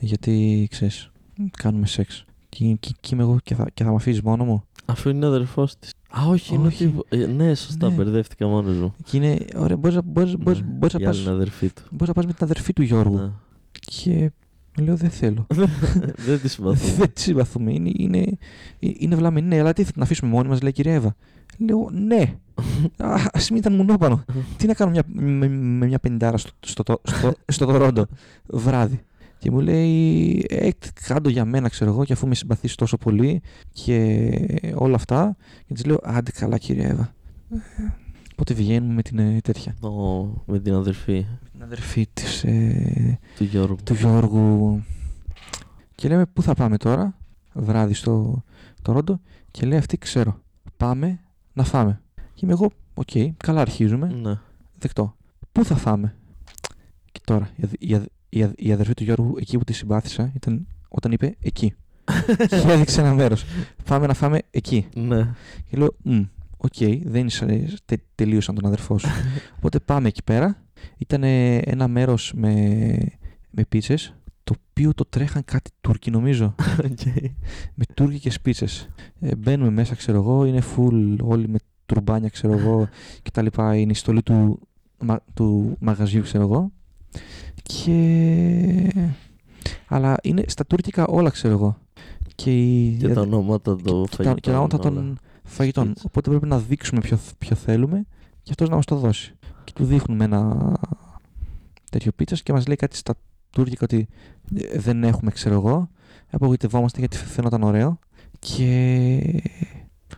γιατί, 0.00 0.66
ξέρεις, 0.70 1.10
κάνουμε 1.56 1.86
σεξ. 1.86 2.24
Και, 2.48 2.76
και, 2.80 2.90
και 3.00 3.10
είμαι 3.14 3.22
εγώ 3.22 3.38
και 3.42 3.54
θα, 3.54 3.66
και 3.74 3.84
θα 3.84 3.90
με 3.90 3.96
αφήσεις 3.96 4.22
μόνο 4.22 4.44
μου; 4.44 4.64
Αφού 4.84 5.08
είναι 5.08 5.26
αδερφός 5.26 5.78
της. 5.78 5.92
Α, 6.18 6.26
όχι, 6.28 6.54
είναι 6.54 6.66
Όχι. 6.66 6.84
ότι. 6.96 7.22
ε, 7.22 7.26
ναι, 7.26 7.54
σωστά, 7.54 7.88
Ναι. 7.88 7.94
μπερδεύτηκα 7.94 8.46
μόνος 8.46 8.76
μου. 8.76 8.94
Και 9.04 9.16
είναι, 9.16 9.38
ωραία, 9.56 9.76
μπορείς, 9.76 9.96
να- 9.96 10.02
μπορείς, 10.02 10.36
μπορείς, 10.38 10.60
Ναι, 10.60 10.66
μπορείς 10.66 10.94
να 10.94 11.00
η 11.00 11.04
πας... 11.04 11.14
άλλη 11.16 11.24
είναι 11.24 11.34
αδερφή 11.34 11.70
του. 11.70 11.82
Μπορείς 11.90 12.08
να 12.08 12.12
πας 12.14 12.26
με 12.26 12.32
την 12.32 12.44
αδερφή 12.44 12.72
του 12.72 12.82
Γιώργου. 12.82 13.16
Ναι. 13.18 13.30
Και 13.72 14.32
λέω 14.78 14.96
δεν 14.96 15.10
θέλω. 15.10 15.46
Δεν 16.26 16.40
τη 16.40 16.48
συμπαθώ. 16.54 16.94
δεν 16.98 17.12
τη 17.12 17.20
συμπαθούμε. 17.20 17.72
Είναι, 17.72 17.90
είναι, 17.96 18.24
είναι 18.78 19.16
βλαμμένη. 19.16 19.46
Ναι, 19.46 19.58
αλλά 19.58 19.72
τι 19.72 19.84
θα 19.84 19.92
την 19.92 20.02
αφήσουμε 20.02 20.30
μόνη 20.30 20.48
μας, 20.48 20.60
λέει 20.60 20.70
η 20.70 20.74
κυρία 20.74 20.94
Εύα. 20.94 21.16
Λέω 21.58 21.90
ναι. 21.92 22.20
Α 23.32 23.40
μην 23.50 23.58
ήταν 23.58 23.74
μονόπανο. 23.74 24.24
τι 24.56 24.66
να 24.66 24.74
κάνω 24.74 24.90
μια, 24.90 25.02
με, 25.06 25.48
με 25.48 25.86
μια 25.86 25.98
πεντάρα 25.98 26.36
στο, 26.36 26.50
στο, 26.60 26.82
στο, 26.82 27.00
στο, 27.04 27.32
στο 27.46 27.66
Τορόντο 27.66 28.06
βράδυ. 28.46 29.00
Και 29.38 29.50
μου 29.50 29.60
λέει, 29.60 30.46
ε, 30.48 30.68
κάντο 31.06 31.28
για 31.28 31.44
μένα, 31.44 31.68
ξέρω 31.68 31.90
εγώ, 31.90 32.04
και 32.04 32.12
αφού 32.12 32.28
με 32.28 32.34
συμπαθείς 32.34 32.74
τόσο 32.74 32.96
πολύ 32.96 33.42
και 33.72 34.30
όλα 34.74 34.94
αυτά. 34.94 35.36
Και 35.66 35.74
της 35.74 35.84
λέω, 35.84 35.98
άντε 36.02 36.30
καλά, 36.30 36.58
κυρία 36.58 36.88
Εύα. 36.88 37.14
Ε, 38.40 38.42
Πότε 38.42 38.54
βγαίνουμε 38.54 38.92
με 38.94 39.02
την 39.02 39.18
ε, 39.18 39.40
τέτοια. 39.40 39.74
Ω, 39.88 39.88
με 40.46 40.58
την 40.60 40.72
αδερφή 40.74 41.26
Την 41.52 41.62
αδερφή 41.62 42.06
της, 42.12 42.44
ε, 42.44 43.18
του 43.36 43.44
Γιώργου. 43.44 43.76
του 43.84 43.94
Γιώργου. 43.94 44.82
Και 45.94 46.08
λέμε 46.08 46.26
πού 46.26 46.42
θα 46.42 46.54
πάμε 46.54 46.76
τώρα, 46.76 47.16
βράδυ 47.52 47.94
στο 47.94 48.42
Τορόντο. 48.82 49.20
Και 49.50 49.66
λέει 49.66 49.78
αυτή 49.78 49.98
ξέρω, 49.98 50.40
πάμε 50.76 51.20
να 51.52 51.64
φάμε. 51.64 52.00
Και 52.34 52.40
είμαι 52.44 52.52
εγώ, 52.52 52.70
οκ, 52.94 53.10
καλά 53.36 53.60
αρχίζουμε, 53.60 54.06
Ναι. 54.22 54.38
δεκτό. 54.78 55.16
Πού 55.52 55.64
θα 55.64 55.76
φάμε; 55.76 56.14
Και 57.12 57.20
τώρα, 57.24 57.50
η, 57.56 57.62
αδ- 57.64 57.74
η, 57.82 57.94
αδ- 57.94 58.06
η, 58.28 58.42
αδ- 58.42 58.60
η 58.60 58.72
αδερφή 58.72 58.94
του 58.94 59.04
Γιώργου, 59.04 59.34
εκεί 59.38 59.58
που 59.58 59.64
τη 59.64 59.72
συμπάθησα, 59.72 60.32
ήταν 60.34 60.66
όταν 60.88 61.12
είπε 61.12 61.36
εκεί. 61.40 61.74
και 62.48 62.56
έδειξε 62.66 63.00
ένα 63.00 63.14
μέρος. 63.14 63.44
Πάμε 63.84 64.06
να 64.06 64.14
φάμε 64.14 64.38
εκεί. 64.50 64.86
Ναι. 64.94 65.34
Και 65.70 65.76
λέω, 65.76 65.94
«Μμ, 66.62 66.66
οκ, 66.66 67.08
δεν 67.10 67.26
είσαι 67.26 67.66
τε, 67.84 67.96
τελείως 68.14 68.44
σαν 68.44 68.54
τον 68.54 68.66
αδερφό 68.66 68.98
σου. 68.98 69.08
Οπότε 69.56 69.78
πάμε 69.80 70.08
εκεί 70.08 70.22
πέρα. 70.22 70.62
Ήταν 70.98 71.22
ένα 71.64 71.88
μέρος 71.88 72.32
με, 72.36 72.52
με 73.50 73.64
πίτσες, 73.68 74.14
το 74.44 74.54
οποίο 74.70 74.94
το 74.94 75.04
τρέχαν 75.08 75.42
κάτι 75.44 75.70
Τούρκοι 75.80 76.10
νομίζω. 76.10 76.54
Οκ. 76.90 77.04
με 77.74 77.84
τουρκικές 77.94 78.40
πίτσες. 78.40 78.88
Ε, 79.20 79.36
μπαίνουμε 79.36 79.70
μέσα, 79.70 79.94
ξέρω 79.94 80.18
εγώ, 80.18 80.44
είναι 80.44 80.62
full 80.76 81.16
όλοι 81.22 81.48
με 81.48 81.58
τουρμπάνια, 81.86 82.28
ξέρω 82.28 82.52
εγώ, 82.58 82.88
και 83.22 83.30
τα 83.30 83.42
λοιπά. 83.42 83.76
Είναι 83.76 83.90
η 83.92 83.94
στολή 83.94 84.22
του, 84.22 84.60
μα- 84.98 85.22
του 85.34 85.76
μαγαζιού, 85.80 86.22
ξέρω 86.22 86.42
εγώ. 86.44 86.72
Και... 87.62 88.92
Αλλά 89.86 90.16
είναι 90.22 90.42
στα 90.46 90.66
τουρκικά 90.66 91.06
όλα, 91.06 91.30
ξέρω 91.30 91.52
εγώ. 91.54 91.78
Και, 92.34 92.50
η... 92.62 92.96
Και 92.96 93.08
τα 93.08 93.20
ονόματα 93.20 93.76
των 93.76 94.06
και 94.06 94.22
τα- 94.22 94.34
και 94.34 94.40
τα 94.50 94.50
ονόματα 94.50 94.76
φαγητών. 94.76 94.96
όλα. 94.96 95.02
των 95.06 95.18
φαγητών. 95.50 95.84
Σπίτς. 95.84 96.04
Οπότε 96.04 96.30
πρέπει 96.30 96.46
να 96.46 96.58
δείξουμε 96.58 97.00
ποιο, 97.00 97.18
ποιο 97.38 97.56
θέλουμε 97.56 98.06
και 98.42 98.50
αυτός 98.50 98.68
να 98.68 98.76
μας 98.76 98.84
το 98.84 98.96
δώσει. 98.96 99.34
Και 99.64 99.72
του 99.74 99.84
δείχνουμε 99.84 100.24
ένα 100.24 100.72
τέτοιο 101.90 102.12
πίτσας 102.12 102.42
και 102.42 102.52
μας 102.52 102.66
λέει 102.66 102.76
κάτι 102.76 102.96
στα 102.96 103.14
τουρκικά 103.50 103.84
ότι 103.84 104.08
ε, 104.54 104.78
δεν 104.78 105.04
έχουμε, 105.04 105.30
ξέρω 105.30 105.54
εγώ. 105.54 105.88
Απογοητευόμαστε 106.30 106.98
γιατί 106.98 107.16
φαίνονταν 107.16 107.62
ωραίο. 107.62 107.98
Και 108.38 109.42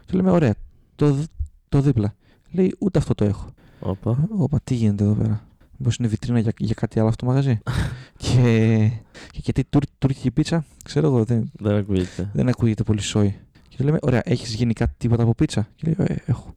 του 0.07 0.17
λέμε, 0.17 0.31
ωραία, 0.31 0.55
το, 0.97 1.13
δ- 1.13 1.31
το 1.69 1.81
δίπλα. 1.81 2.15
Λέει, 2.51 2.75
ούτε 2.79 2.99
αυτό 2.99 3.15
το 3.15 3.25
έχω. 3.25 3.47
Όπα. 3.81 4.29
Όπα, 4.39 4.61
τι 4.65 4.75
γίνεται 4.75 5.05
εδώ 5.05 5.15
πέρα; 5.15 5.47
Μήπως 5.77 5.97
είναι 5.97 6.09
βιτρίνα 6.09 6.39
για, 6.39 6.53
για 6.59 6.75
κάτι 6.75 6.99
άλλο 6.99 7.09
αυτό 7.09 7.25
το 7.27 7.31
μαγαζί; 7.33 7.59
και, 8.23 8.91
και 9.31 9.41
γιατί 9.43 9.65
τουρ, 9.65 9.83
τουρκική 9.99 10.31
πίτσα, 10.31 10.65
ξέρω 10.85 11.07
εγώ, 11.07 11.25
δεν, 11.25 11.51
Δεν 11.53 11.77
ακούγεται. 11.77 12.31
δεν 12.33 12.49
ακούγεται 12.49 12.83
πολύ 12.83 13.01
σόι. 13.01 13.37
Και 13.73 13.79
τους 13.79 13.87
λέμε, 13.87 13.99
ωραία, 14.03 14.21
έχεις 14.25 14.55
γενικά 14.55 14.89
τίποτα 14.97 15.23
από 15.23 15.35
πίτσα; 15.35 15.69
Και 15.75 15.95
λέει, 15.99 16.07
ε, 16.09 16.15
έχω. 16.27 16.55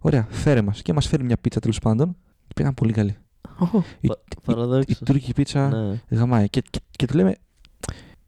ωραία, 0.00 0.26
φέρε 0.30 0.62
μας. 0.62 0.82
Και 0.82 0.92
μας 0.92 1.06
φέρει 1.06 1.24
μια 1.24 1.36
πίτσα 1.36 1.60
τέλος 1.60 1.78
πάντων. 1.78 2.16
Και 2.46 2.52
πήγαν 2.54 2.74
πολύ 2.74 2.92
καλή. 2.92 3.16
Η, 4.00 4.06
Πα- 4.06 4.18
η, 4.30 4.40
Παραδόξως. 4.44 4.98
η 5.00 5.04
τουρκική 5.04 5.32
πίτσα 5.32 5.68
Ναι. 5.68 6.02
γαμάει. 6.16 6.48
Και, 6.48 6.62
και, 6.70 6.78
και 6.90 7.06
τους 7.06 7.16
λέμε, 7.16 7.34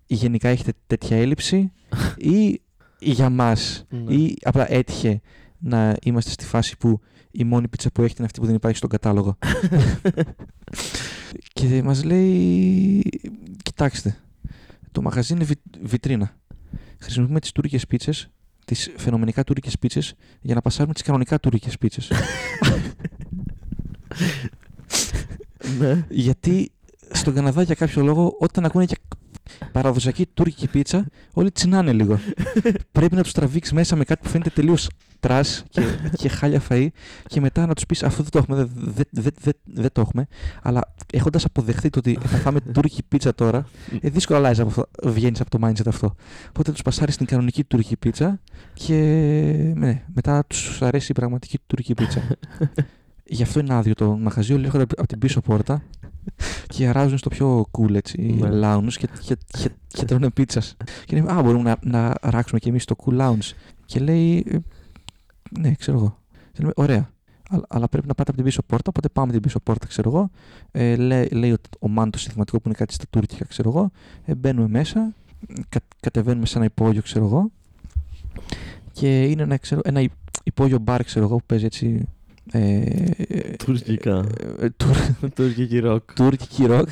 γενικά 0.07 0.49
έχετε 0.49 0.73
τέτοια 0.87 1.17
έλλειψη 1.17 1.73
ή 2.17 2.61
για 2.99 3.31
μας, 3.31 3.85
Ναι. 3.89 4.15
ή 4.15 4.37
απλά 4.43 4.73
έτυχε 4.73 5.21
να 5.59 5.97
είμαστε 6.03 6.31
στη 6.31 6.45
φάση 6.45 6.77
που 6.77 7.01
η 7.31 7.45
μόνη 7.45 7.69
πίτσα 7.69 7.91
που 7.91 8.01
έχετε 8.01 8.15
είναι 8.17 8.27
αυτή 8.27 8.41
που 8.41 8.47
δεν 8.47 8.55
υπάρχει 8.55 8.77
στον 8.77 8.91
κατάλογο; 8.91 9.39
και 11.53 11.83
μας 11.83 12.05
λέει, 12.05 13.03
κοιτάξτε, 13.63 14.17
το 14.93 15.03
μαγαζί 15.03 15.33
είναι 15.33 15.45
βι- 15.45 15.59
βιτρίνα. 15.83 16.38
Χρησιμοποιούμε 16.99 17.41
τις 17.41 17.53
τουρκικές 17.53 17.87
πίτσες, 17.87 18.31
τις 18.65 18.93
φαινομενικά 18.97 19.45
τουρκικές 19.45 19.79
πίτσες, 19.79 20.15
για 20.41 20.55
να 20.55 20.61
πασάρουμε 20.61 20.95
τις 20.95 21.03
κανονικά 21.03 21.41
τουρκικές 21.41 21.79
πίτσες. 21.79 22.11
Ναι. 25.79 26.05
Γιατί 26.09 26.73
στον 27.11 27.35
Καναδά 27.35 27.63
για 27.63 27.75
κάποιο 27.75 28.03
λόγο, 28.03 28.37
όταν 28.39 28.65
ακούνε 28.65 28.85
για 28.85 28.97
παραδοσιακή 29.73 30.27
τουρκική 30.35 30.69
πίτσα, 30.69 31.07
όλοι 31.33 31.51
τσινάνε 31.51 31.93
λίγο. 31.93 32.19
Πρέπει 32.93 33.15
να 33.15 33.23
τους 33.23 33.33
τραβήξεις 33.33 33.73
μέσα 33.73 33.97
με 33.97 34.05
κάτι 34.05 34.21
που 34.23 34.29
φαίνεται 34.29 34.51
τελείως 34.51 34.89
τρά 35.21 35.41
και, 35.69 35.83
και 36.17 36.29
χάλια 36.29 36.63
φαΐ 36.69 36.87
και 37.27 37.41
μετά 37.41 37.67
να 37.67 37.75
τους 37.75 37.87
πεις 37.87 38.03
αυτό 38.03 38.23
δεν 38.23 38.31
το 38.31 38.39
έχουμε, 38.39 38.57
δεν 38.57 38.69
δεν- 38.95 39.07
δεν- 39.11 39.33
δεν- 39.41 39.55
δεν 39.65 39.93
το 39.93 40.01
έχουμε. 40.01 40.27
Αλλά 40.63 40.95
έχοντας 41.13 41.45
αποδεχθεί 41.45 41.91
το 41.91 41.99
ότι 41.99 42.19
θα 42.27 42.37
φάμε 42.37 42.61
τουρκική 42.61 43.03
πίτσα 43.09 43.35
τώρα, 43.35 43.67
ε, 44.01 44.09
δύσκολα 44.09 44.39
αλλάζει 44.39 44.61
από 44.61 44.71
αυτό, 44.71 45.11
βγαίνεις 45.11 45.41
από 45.41 45.51
το 45.59 45.67
mindset 45.67 45.87
αυτό. 45.87 46.15
Οπότε 46.49 46.73
τους 46.73 46.83
πασάρεις 46.83 47.15
στην 47.15 47.27
κανονική 47.27 47.65
τουρκική 47.65 47.97
πίτσα 47.97 48.41
και 48.75 48.95
ναι, 49.77 50.03
μετά 50.15 50.45
τους 50.47 50.83
αρέσει 50.83 51.11
η 51.11 51.15
πραγματική 51.15 51.59
τουρκική 51.67 51.95
πίτσα. 51.95 52.23
Γι' 53.29 53.43
αυτό 53.43 53.61
είναι 53.61 53.75
άδειο 53.75 53.95
το 53.95 54.17
μαγαζί. 54.17 54.53
Όλοι 54.53 54.65
έρχονται 54.65 54.83
από 54.83 55.07
την 55.07 55.19
πίσω 55.19 55.41
πόρτα 55.41 55.83
και 56.67 56.87
αράζουν 56.87 57.19
στο 57.19 57.29
πιο 57.29 57.67
cool 57.79 57.95
έτσι, 57.95 58.21
Ναι. 58.23 58.49
lounge 58.53 58.93
και, 58.99 59.09
και, 59.21 59.37
και, 59.47 59.71
και 59.89 60.05
τρώνε 60.05 60.31
πίτσας. 60.31 60.77
Και 61.05 61.17
λέμε, 61.17 61.33
Α, 61.33 61.43
μπορούμε 61.43 61.63
να, 61.63 61.77
να 62.01 62.15
ράξουμε 62.23 62.61
κι 62.61 62.69
εμείς 62.69 62.83
στο 62.83 62.97
cool 63.05 63.19
lounge. 63.21 63.53
Και 63.87 64.01
λέει, 64.01 64.45
«Ε, 64.51 64.59
Ναι, 65.61 65.73
ξέρω 65.75 65.97
εγώ. 65.99 66.19
Και 66.53 66.59
λέμε, 66.61 66.73
Ωραία. 66.77 67.11
Αλλά, 67.51 67.65
αλλά 67.69 67.89
πρέπει 67.89 68.07
να 68.07 68.15
πάτε 68.15 68.29
από 68.31 68.39
την 68.41 68.45
πίσω 68.49 68.63
πόρτα, 68.67 68.85
οπότε 68.89 69.09
πάμε 69.09 69.33
την 69.33 69.41
πίσω 69.41 69.61
πόρτα, 69.61 69.87
ξέρω 69.87 70.09
εγώ. 70.11 70.31
Ε, 70.71 70.97
λέει, 70.97 71.29
λέει 71.33 71.51
ο, 71.53 71.57
ο 71.79 71.89
Μάν 71.89 72.11
το 72.11 72.19
συνθηματικό 72.19 72.57
που 72.57 72.63
είναι 72.69 72.77
κάτι 72.77 72.93
στα 72.95 73.05
τουρκικά, 73.11 73.45
ξέρω 73.45 73.69
εγώ. 73.69 73.91
Ε, 74.25 74.35
μπαίνουμε 74.35 74.69
μέσα, 74.69 75.13
κα, 75.69 75.81
κατεβαίνουμε 76.01 76.47
σε 76.47 76.57
ένα 76.57 76.67
υπόγειο, 76.67 77.03
ξέρω 77.03 77.25
εγώ. 77.25 77.51
Και 78.93 79.23
είναι 79.25 79.43
ένα, 79.43 79.57
ξέρω, 79.57 79.81
ένα 79.85 80.01
υ- 80.01 80.13
υπόγειο 80.45 80.79
μπαρ, 80.79 81.05
ξέρω 81.05 81.25
εγώ, 81.25 81.37
που 81.37 81.45
παίζει 81.47 81.65
έτσι. 81.65 82.09
Ε, 82.53 83.55
Τουρκικά. 83.65 84.25
ε, 84.61 84.65
ε, 84.65 84.71
τουρ- 84.71 85.35
Τουρκική 85.35 85.79
ροκ. 85.79 86.13
τουρκική 86.15 86.67
ροκ. 86.67 86.89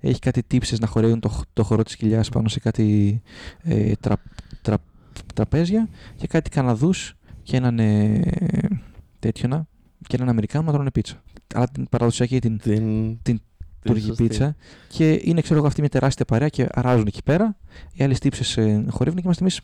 Έχει 0.00 0.18
κάτι 0.18 0.42
τύψες 0.42 0.78
να 0.78 0.86
χορεύουν 0.86 1.20
το, 1.20 1.28
χ- 1.28 1.42
το 1.52 1.62
χορό 1.64 1.82
της 1.82 1.96
κοιλιάς 1.96 2.28
πάνω 2.28 2.48
σε 2.48 2.60
κάτι 2.60 3.22
ε, 3.62 3.92
τρα, 4.00 4.16
τρα, 4.62 4.78
τραπέζια 5.34 5.88
και 6.16 6.26
κάτι 6.26 6.50
Καναδούς 6.50 7.14
και 7.42 7.56
έναν 7.56 7.78
ε, 7.78 8.20
τέτοιο 9.18 9.48
να, 9.48 9.66
και 10.06 10.16
έναν 10.16 10.28
Αμερικάνο 10.28 10.64
να 10.66 10.72
τρώνε 10.72 10.90
πίτσα. 10.90 11.22
Αλλά 11.54 11.68
την 11.68 11.88
παραδοσιακή 11.88 12.38
την 12.40 12.58
Την. 12.58 13.18
Την 13.22 13.40
τουρκική 13.82 14.06
σωστή. 14.06 14.22
πίτσα 14.22 14.56
και 14.88 15.20
είναι 15.24 15.40
ξέρω 15.40 15.58
εγώ 15.58 15.66
αυτή 15.66 15.80
μια 15.80 15.90
τεράστια 15.90 16.24
παρέα 16.24 16.48
και 16.48 16.66
αράζουν 16.72 17.06
εκεί 17.06 17.22
πέρα. 17.22 17.56
Οι 17.92 18.04
άλλες 18.04 18.18
τύψες 18.18 18.56
ε, 18.56 18.84
χορεύουν 18.90 19.16
και 19.18 19.22
είμαστε 19.24 19.42
εμείς 19.42 19.60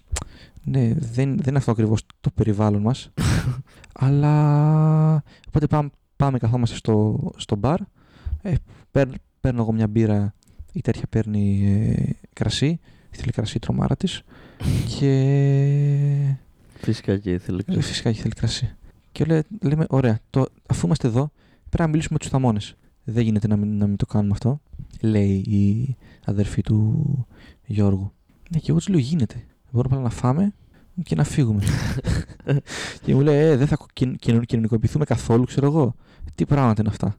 ναι, 0.64 0.94
δεν, 0.94 1.36
δεν 1.36 1.48
είναι 1.48 1.58
αυτό 1.58 1.70
ακριβώς 1.70 2.02
το 2.20 2.30
περιβάλλον 2.34 2.82
μας. 2.82 3.10
Αλλά 3.94 5.24
οπότε 5.48 5.66
πάμε, 5.66 5.90
πάμε 6.16 6.38
καθόμαστε 6.38 6.76
στο, 6.76 7.18
στο 7.36 7.56
μπαρ. 7.56 7.80
Ε, 8.42 8.54
παίρν- 8.90 9.20
παίρνω 9.40 9.60
εγώ 9.62 9.72
μια 9.72 9.86
μπύρα, 9.88 10.34
η 10.72 10.80
τέτοια 10.80 11.02
παίρνει 11.10 11.66
ε, 11.96 12.10
κρασί. 12.32 12.80
Θέλει 13.10 13.32
κρασί 13.32 13.56
η 13.56 13.60
τρομάρα 13.60 13.96
της. 13.96 14.22
και 14.98 16.36
Φυσικά 16.74 17.18
και 17.18 17.30
ήθελε. 17.32 17.62
ε, 17.66 17.80
φυσικά 17.80 18.12
και 18.12 18.20
θέλει 18.20 18.32
κρασί. 18.34 18.74
Και 19.12 19.24
λέ- 19.24 19.46
λέμε, 19.62 19.86
ωραία, 19.88 20.18
το, 20.30 20.46
αφού 20.68 20.86
είμαστε 20.86 21.08
εδώ, 21.08 21.30
πρέπει 21.68 21.82
να 21.82 21.86
μιλήσουμε 21.86 22.12
με 22.12 22.18
τους 22.18 22.28
θαμώνες. 22.28 22.76
Δεν 23.04 23.24
γίνεται 23.24 23.46
να 23.46 23.56
μην, 23.56 23.76
να 23.78 23.86
μην 23.86 23.96
το 23.96 24.06
κάνουμε 24.06 24.32
αυτό. 24.32 24.60
Λέει 25.00 25.34
η 25.34 25.96
αδερφή 26.24 26.62
του 26.62 27.26
Γιώργου. 27.66 28.12
Ναι, 28.50 28.58
και 28.58 28.66
εγώ 28.70 28.78
της 28.78 28.88
λέω: 28.88 28.98
Γίνεται. 28.98 29.44
Μπορούμε 29.70 29.94
απλά 29.96 30.08
να 30.08 30.14
φάμε 30.14 30.52
και 31.02 31.14
να 31.14 31.24
φύγουμε. 31.24 31.62
και 33.04 33.14
μου 33.14 33.20
λέει: 33.20 33.38
Ε, 33.38 33.56
δεν 33.56 33.66
θα 33.66 33.76
κοι- 33.92 34.16
κοινων- 34.18 34.44
κοινωνικοποιηθούμε 34.44 35.04
καθόλου, 35.04 35.44
ξέρω 35.44 35.66
εγώ. 35.66 35.94
Τι 36.34 36.46
πράγματα 36.46 36.80
είναι 36.82 36.90
αυτά; 36.90 37.16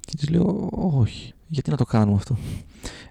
Και 0.00 0.16
της 0.16 0.28
λέω: 0.28 0.68
Όχι. 0.72 1.32
Γιατί 1.46 1.70
να 1.70 1.76
το 1.76 1.84
κάνουμε 1.84 2.16
αυτό; 2.16 2.36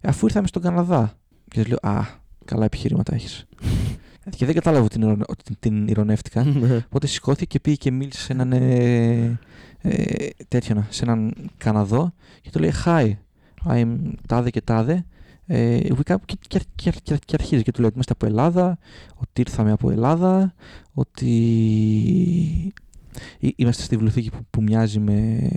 Ε, 0.02 0.08
αφού 0.08 0.26
ήρθαμε 0.26 0.48
στον 0.48 0.62
Καναδά. 0.62 1.14
Και 1.48 1.60
της 1.62 1.68
λέω: 1.68 1.78
Α, 1.94 2.06
καλά 2.46 2.66
επιχειρήματα 2.66 3.14
έχεις. 3.14 3.46
και 4.38 4.46
δεν 4.46 4.56
κατάλαβα 4.56 4.84
ότι 4.86 4.94
την, 4.94 5.02
ειρωνε- 5.08 5.30
ότι 5.30 5.44
την, 5.44 5.56
την 5.60 5.88
ηρωνεύτηκα. 5.88 6.44
Ναι. 6.44 6.76
Οπότε 6.86 7.08
σηκώθηκε 7.08 7.46
και 7.46 7.60
πήγε 7.60 7.76
και 7.76 7.92
μίλησε 7.92 8.22
σε 8.22 8.34
έναν. 8.34 8.52
Ε, 8.52 9.40
ε, 9.84 10.28
τέτοιο 10.48 10.76
να, 10.76 10.88
σε 10.90 11.04
έναν 11.04 11.34
Καναδό 11.58 12.14
και 12.42 12.50
του 12.50 12.60
λέει 12.60 12.74
Hi, 12.86 13.12
I'm 13.68 13.98
τάδε 14.28 14.50
και 14.50 14.62
τάδε. 14.62 15.06
Ε, 15.54 15.80
we 15.90 16.12
come- 16.12 16.16
και, 16.26 16.36
και, 16.48 16.60
και, 16.76 16.92
και, 17.04 17.18
και 17.26 17.36
αρχίζει 17.40 17.64
και 17.64 17.72
του 17.72 17.78
λέει 17.80 17.86
ότι 17.88 17.94
είμαστε 17.96 18.14
από 18.14 18.26
Ελλάδα, 18.26 18.78
ότι 19.16 19.42
ήρθαμε 19.42 19.72
από 19.72 19.92
Ελλάδα, 19.92 20.54
ότι 20.94 21.30
εί- 23.40 23.54
είμαστε 23.56 23.84
στη 23.84 23.96
βιβλιοθήκη 23.96 24.30
που, 24.30 24.40
που 24.50 24.62
μοιάζει 24.62 25.00
με, 25.00 25.50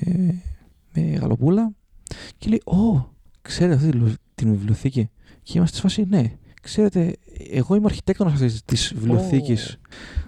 με 0.94 1.02
γαλοπούλα. 1.02 1.72
Και 2.38 2.48
λέει, 2.48 2.62
Ω, 2.64 3.08
ξέρετε 3.42 3.74
αυτή 3.74 3.90
τη 3.90 3.96
βιβλιο- 3.98 4.16
την 4.34 4.50
βιβλιοθήκη; 4.50 5.10
Και 5.42 5.52
είμαστε 5.56 5.76
στη 5.78 5.86
φάση, 5.86 6.04
ναι. 6.08 6.32
Ξέρετε, 6.62 7.16
εγώ 7.50 7.74
είμαι 7.74 7.84
ο 7.84 7.88
αρχιτέκτονας 7.88 8.32
αυτής 8.32 8.62
της 8.64 8.92
βιβλιοθήκης. 8.94 9.78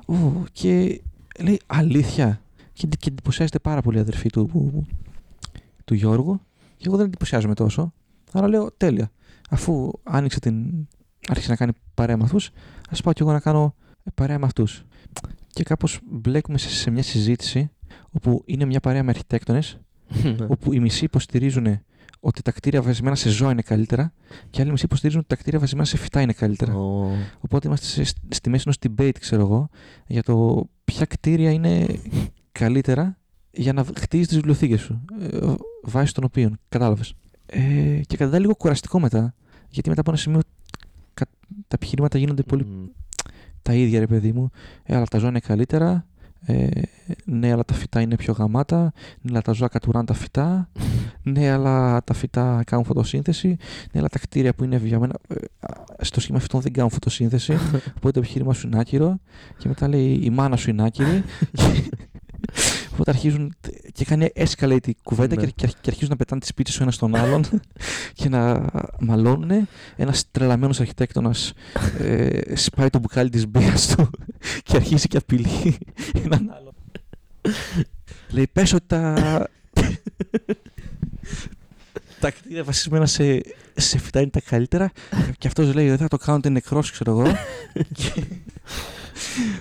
Ω, 0.07 0.15
και 0.53 1.01
λέει, 1.41 1.61
αλήθεια. 1.67 2.41
Και, 2.73 2.87
και 2.99 3.09
εντυπωσιάζεται 3.09 3.59
πάρα 3.59 3.81
πολύ 3.83 3.97
η 3.97 4.01
αδερφή 4.01 4.29
του, 4.31 4.51
του 5.85 5.95
Γιώργου. 5.95 6.41
Και 6.77 6.85
εγώ 6.87 6.97
δεν 6.97 7.07
εντυπωσιάζομαι 7.07 7.55
τόσο. 7.55 7.93
Άρα 8.33 8.49
λέω, 8.49 8.73
τέλεια. 8.77 9.11
Αφού 9.51 9.91
άνοιξε 10.03 10.41
την. 10.41 10.89
άρχισε 11.29 11.51
να 11.51 11.57
κάνει 11.57 11.73
παρέα 11.95 12.17
με 12.17 12.25
αυτούς, 12.25 12.51
ας 12.91 13.01
πάω 13.03 13.13
κι 13.13 13.23
εγώ 13.23 13.33
να 13.33 13.41
κάνω 13.41 13.75
παρέα 14.15 14.39
με 14.39 14.47
αυτούς. 14.47 14.85
Και 15.53 15.63
κάπως 15.63 15.99
μπλέκουμε 16.11 16.59
σε, 16.59 16.69
σε 16.69 16.91
μια 16.91 17.03
συζήτηση 17.03 17.71
όπου 18.11 18.43
είναι 18.47 18.65
μια 18.65 18.81
παρέα 18.81 19.03
με 19.03 19.11
αρχιτέκτονες 19.11 19.81
Ναι. 20.23 20.47
όπου 20.49 20.73
οι 20.73 20.81
μισοί 20.81 21.05
υποστηρίζουν 21.05 21.81
ότι 22.21 22.43
τα 22.43 22.53
κτίρια 22.53 22.83
βασισμένα 22.83 23.15
σε 23.15 23.29
ζώα 23.29 23.51
είναι 23.51 23.63
καλύτερα 23.63 24.13
και 24.51 24.61
άλλοι 24.63 24.71
μισοί 24.71 24.85
υποστηρίζουν 24.85 25.21
ότι 25.21 25.29
τα 25.29 25.37
κτίρια 25.37 25.59
βασισμένα 25.59 25.87
σε 25.87 25.97
φυτά 25.97 26.21
είναι 26.21 26.33
καλύτερα. 26.33 26.75
Ω, 26.75 27.11
Οπότε 27.41 27.69
είμαστε 27.69 27.87
σε, 28.05 28.15
στη 28.29 28.51
μέση 28.51 28.65
ενός 28.67 28.79
debate, 28.87 29.19
ξέρω 29.21 29.43
εγώ, 29.43 29.69
για 30.07 30.23
το 30.23 30.67
ποια 30.85 31.05
κτίρια 31.05 31.51
είναι 31.51 31.87
καλύτερα 32.53 33.19
για 33.51 33.73
να 33.73 33.85
χτίζεις 33.99 34.27
τις 34.27 34.37
βιβλιοθήκες 34.37 34.81
σου. 34.81 35.05
Ε, 35.21 35.55
βάσει 35.83 36.15
των 36.15 36.25
οποίων. 36.25 36.59
Κατάλαβες. 36.69 37.15
Ε, 37.47 38.01
και 38.07 38.17
κατά 38.17 38.39
λίγο 38.39 38.55
κουραστικό 38.57 39.01
μετά, 39.01 39.35
γιατί 39.71 39.89
μετά 39.89 40.01
από 40.01 40.11
ένα 40.11 40.19
σημείο 40.21 40.41
κα- 41.15 41.27
τα 41.49 41.75
επιχειρήματα 41.75 42.19
γίνονται 42.19 42.43
πολύ 42.43 42.65
μ, 42.65 42.85
τα 43.63 43.75
ίδια, 43.75 43.99
ρε 43.99 44.07
παιδί 44.07 44.33
μου. 44.33 44.51
Ε, 44.85 44.97
αλλά 44.97 45.05
τα 45.07 45.19
ζώα 45.19 45.29
είναι 45.29 45.41
καλύτερα. 45.41 46.07
Ε, 46.49 46.69
ναι, 47.25 47.53
αλλά 47.53 47.65
τα 47.65 47.75
φυτά 47.75 48.01
είναι 48.01 48.17
πιο 48.17 48.33
γαμάτα. 48.33 48.93
Ναι, 49.21 49.31
αλλά 49.31 49.43
τα 49.43 49.53
ζώα 49.53 49.69
κατουράνε 49.69 50.05
τα 50.07 50.15
φυτά. 50.15 50.69
ναι, 51.23 51.51
αλλά 51.51 52.05
τα 52.05 52.15
φυτά 52.15 52.63
κάνουν 52.67 52.85
φωτοσύνθεση. 52.85 53.49
Ναι, 53.93 53.99
αλλά 53.99 54.09
τα 54.09 54.19
κτίρια 54.19 54.55
που 54.55 54.65
είναι 54.65 54.77
βιαμένα 54.77 55.15
ε, 55.29 55.35
α, 55.61 55.69
στο 56.01 56.21
σχήμα 56.21 56.39
φυτών 56.39 56.61
δεν 56.61 56.73
κάνουν 56.73 56.91
φωτοσύνθεση. 56.91 57.53
Οπότε 57.97 58.11
το 58.11 58.19
επιχείρημα 58.19 58.53
σου 58.53 58.67
είναι 58.67 58.79
άκυρο. 58.81 59.19
Και 59.59 59.69
μετά 59.69 59.89
λέει 59.89 60.21
η 60.23 60.31
μάνα 60.31 60.57
σου 60.57 60.71
είναι 60.71 60.85
άκυρη. 60.85 61.23
Και- 62.97 63.03
Οπότε 63.03 63.11
αρχίζουν 63.11 63.55
και 63.93 64.05
κάνει 64.05 64.29
escalate 64.37 64.87
η 64.89 64.95
κουβέντα 65.03 65.35
Ναι. 65.37 65.45
και, 65.45 65.51
και, 65.51 65.65
αρχ- 65.67 65.81
και 65.81 65.89
αρχίζουν 65.91 66.11
να 66.11 66.17
πετάνε 66.17 66.41
τις 66.41 66.55
πίτσες 66.55 66.79
ο 66.79 66.83
ένας 66.83 66.95
στον 66.95 67.15
άλλον 67.17 67.45
και 68.19 68.29
να 68.29 68.65
μαλώνουν. 69.01 69.69
Ένας 69.97 70.25
τρελαμένος 70.31 70.81
αρχιτέκτονας 70.81 71.53
ε, 71.99 72.57
σπάει 72.57 72.91
το 72.91 72.99
μπουκάλι 72.99 73.31
της 73.31 73.47
μπύρας 73.49 73.87
του 73.97 74.11
και 74.63 74.77
αρχίζει 74.77 75.07
και 75.09 75.17
απειλεί 75.17 75.79
έναν 76.25 76.53
άλλον. 76.57 76.73
Λέει 78.31 78.47
πες 78.53 78.73
ότι 78.73 78.85
τα... 78.87 79.15
τα 82.21 82.31
κτίρια 82.31 82.65
βασισμένα 82.65 83.07
σε, 83.07 83.41
σε 83.75 83.99
φυτά 83.99 84.21
είναι 84.21 84.31
τα 84.31 84.41
καλύτερα 84.41 84.91
και 85.39 85.47
αυτός 85.47 85.75
λέει 85.75 85.89
δεν 85.89 85.97
θα 85.99 86.09
το 86.09 86.17
κάνετε 86.17 86.49
νεκρός 86.49 86.91
ξέρω 86.91 87.11
εγώ 87.11 87.33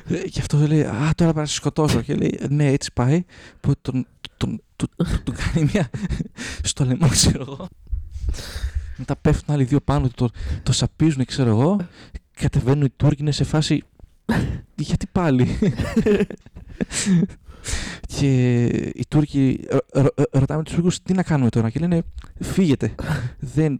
και, 0.07 0.17
και 0.17 0.39
αυτός 0.39 0.67
λέει 0.67 0.81
α 0.81 0.91
τώρα 0.91 1.13
πρέπει 1.15 1.37
να 1.37 1.45
σε 1.45 1.53
σκοτώσω 1.53 2.01
και 2.01 2.15
λέει 2.15 2.39
ναι 2.49 2.65
έτσι 2.65 2.91
πάει 2.93 3.23
που 3.59 3.73
τον, 3.81 4.07
τον, 4.37 4.61
του, 4.75 4.89
του, 4.97 5.05
του 5.23 5.33
κάνει 5.33 5.69
μια 5.73 5.89
στο 6.69 6.85
λαιμό 6.85 7.07
ξέρω 7.07 7.41
εγώ. 7.41 7.67
Μετά 8.97 9.15
πέφτουν 9.15 9.53
άλλοι 9.53 9.63
δύο 9.63 9.79
πάνω 9.79 10.07
του 10.07 10.13
το, 10.15 10.29
το 10.63 10.71
σαπίζουν 10.71 11.25
ξέρω 11.25 11.49
εγώ. 11.49 11.87
Κατεβαίνουν 12.33 12.85
οι 12.85 12.89
Τούρκοι 12.89 13.21
είναι 13.21 13.31
σε 13.31 13.43
φάση 13.43 13.83
γιατί 14.75 15.07
πάλι; 15.11 15.47
και 18.19 18.63
οι 18.95 19.03
Τούρκοι 19.07 19.59
ρω- 19.69 19.85
ρω- 19.93 20.29
ρωτάμε 20.31 20.63
τους 20.63 20.73
Τούρκους 20.73 21.01
τι 21.01 21.13
να 21.13 21.23
κάνουμε 21.23 21.49
τώρα; 21.49 21.69
και 21.69 21.79
λένε 21.79 22.03
φύγετε. 22.39 22.95
Δεν, 23.39 23.79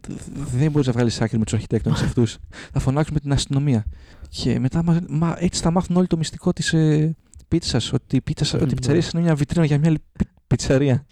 δεν 0.56 0.70
μπορείς 0.70 0.86
να 0.86 0.92
βγάλεις 0.92 1.20
άκρη 1.20 1.38
με 1.38 1.44
τους 1.44 1.54
αρχιτέκτονες 1.54 2.02
αυτούς. 2.02 2.36
Θα 2.72 2.80
φωνάξουμε 2.80 3.20
την 3.20 3.32
αστυνομία 3.32 3.84
και 4.28 4.58
μετά 4.58 4.82
μας, 4.82 4.98
μα, 5.08 5.36
έτσι 5.38 5.62
θα 5.62 5.70
μάθουν 5.70 5.96
όλοι 5.96 6.06
το 6.06 6.16
μυστικό 6.16 6.52
της 6.52 6.72
ε, 6.72 7.16
πίτσας 7.48 7.92
ότι 7.92 8.16
η, 8.16 8.20
πίτσα, 8.20 8.58
ότι 8.58 8.70
η 8.70 8.74
πιτσαρία 8.74 9.02
σας 9.02 9.12
είναι 9.12 9.22
μια 9.22 9.34
βιτρίνα 9.34 9.64
για 9.64 9.78
μια 9.78 9.88
άλλη 9.88 9.98
πι- 10.12 10.28
πιτσαρία. 10.46 11.06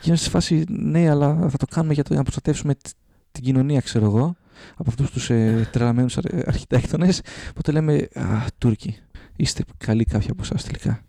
Και 0.00 0.04
είναι 0.06 0.16
στη 0.16 0.28
φάση 0.30 0.64
ναι 0.68 1.10
αλλά 1.10 1.48
θα 1.48 1.56
το 1.56 1.66
κάνουμε 1.70 1.94
για, 1.94 2.02
το, 2.02 2.08
για 2.08 2.18
να 2.18 2.22
προστατεύσουμε 2.22 2.74
τ- 2.74 2.88
την 3.32 3.44
κοινωνία 3.44 3.80
ξέρω 3.80 4.04
εγώ 4.04 4.36
από 4.76 4.90
αυτούς 4.90 5.10
τους 5.10 5.30
ε, 5.30 5.68
τρελαμένους 5.72 6.16
αρ- 6.16 6.48
αρχιτέκτονες 6.48 7.20
οπότε 7.50 7.72
λέμε 7.72 8.08
α, 8.14 8.24
Τούρκοι 8.58 8.96
είστε 9.36 9.64
καλοί 9.78 10.04
κάποιοι 10.04 10.28
από 10.30 10.42
εσάς 10.42 10.64
τελικά 10.64 11.00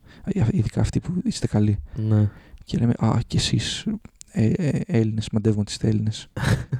ειδικά 0.51 0.81
αυτοί 0.81 0.99
που 0.99 1.13
είστε 1.23 1.47
καλοί 1.47 1.77
Ναι. 1.95 2.29
και 2.63 2.77
λέμε 2.77 2.93
Α, 2.97 3.17
και 3.27 3.37
εσείς 3.37 3.85
ε, 4.31 4.45
ε, 4.45 4.79
Έλληνες, 4.85 5.29
μαντεύουμε 5.31 5.61
ότι 5.61 5.71
είστε 5.71 5.87
Έλληνες. 5.87 6.27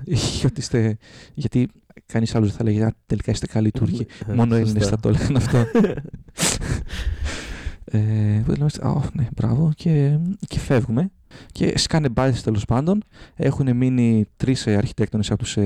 ότι 0.46 0.60
είστε. 0.60 0.98
Γιατί 1.34 1.68
κανείς 2.06 2.36
άλλος 2.36 2.48
δεν 2.48 2.58
θα 2.58 2.64
λέγει 2.64 2.82
Α, 2.82 2.94
τελικά 3.06 3.32
είστε 3.32 3.46
καλοί 3.48 3.72
Τούρκοι. 3.72 4.06
Ε, 4.28 4.34
Μόνο 4.34 4.56
Έλληνες 4.56 4.84
σωστά. 4.84 4.90
θα 4.90 5.00
το 5.00 5.10
έλεγαν 5.10 5.36
αυτό. 5.36 5.58
ε, 7.86 8.40
οπότε 8.40 8.58
λέμε, 8.58 8.70
Α, 8.82 9.02
ναι, 9.14 9.28
μπράβο. 9.36 9.72
Και, 9.76 10.20
και 10.48 10.60
φεύγουμε. 10.60 11.12
Και 11.52 11.78
σκάνε 11.78 12.10
μπάδε 12.10 12.40
τέλος 12.44 12.66
πάντων. 12.66 13.04
Έχουν 13.36 13.76
μείνει 13.76 14.26
τρεις 14.38 14.68
αρχιτέκτονες 14.68 15.32
από 15.32 15.44
τους 15.44 15.58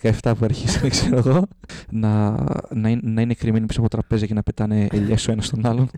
17 0.00 0.10
που 0.22 0.44
αρχίσανε, 0.44 0.88
ξέρω 0.88 1.16
εγώ, 1.16 1.46
να, 1.90 2.30
να, 2.74 2.88
είναι, 2.88 3.00
να 3.04 3.20
είναι 3.20 3.34
κρυμμένοι 3.34 3.66
πίσω 3.66 3.80
από 3.80 3.88
τραπέζια 3.88 4.26
και 4.26 4.34
να 4.34 4.42
πετάνε 4.42 4.86
ελιές 4.90 5.28
ο 5.28 5.32
ένας 5.32 5.46
στον 5.46 5.66
άλλον. 5.66 5.90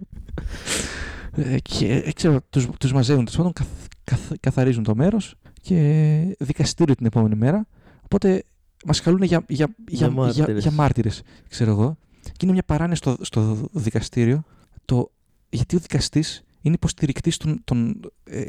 Ε, 1.33 1.59
και 1.59 2.03
ε, 2.05 2.13
ξέρω, 2.13 2.41
τους, 2.51 2.69
τους 2.79 2.93
μαζεύουν 2.93 3.25
τέλος 3.25 3.37
πάντων, 3.37 3.53
καθ, 3.53 3.69
καθ, 4.05 4.33
καθαρίζουν 4.41 4.83
το 4.83 4.95
μέρος 4.95 5.35
και 5.61 6.37
δικαστήριο 6.39 6.95
την 6.95 7.07
επόμενη 7.07 7.35
μέρα. 7.35 7.67
Οπότε 8.03 8.45
μας 8.87 9.01
καλούν 9.01 9.23
για, 9.23 9.45
για, 9.49 9.75
για, 9.89 10.07
για, 10.07 10.11
μάρτυρες. 10.11 10.63
για 10.63 10.71
μάρτυρες, 10.71 11.23
ξέρω 11.49 11.71
εγώ. 11.71 11.97
Και 12.23 12.39
είναι 12.43 12.53
μια 12.53 12.63
παράνοια 12.67 12.97
στο, 12.97 13.17
στο 13.21 13.69
δικαστήριο 13.73 14.43
το 14.85 15.11
γιατί 15.49 15.77
ο 15.77 15.79
δικαστής 15.79 16.43
είναι 16.61 16.75
υποστηρικτής 16.75 17.37
των, 17.37 17.61
των 17.65 18.01
ε, 18.25 18.45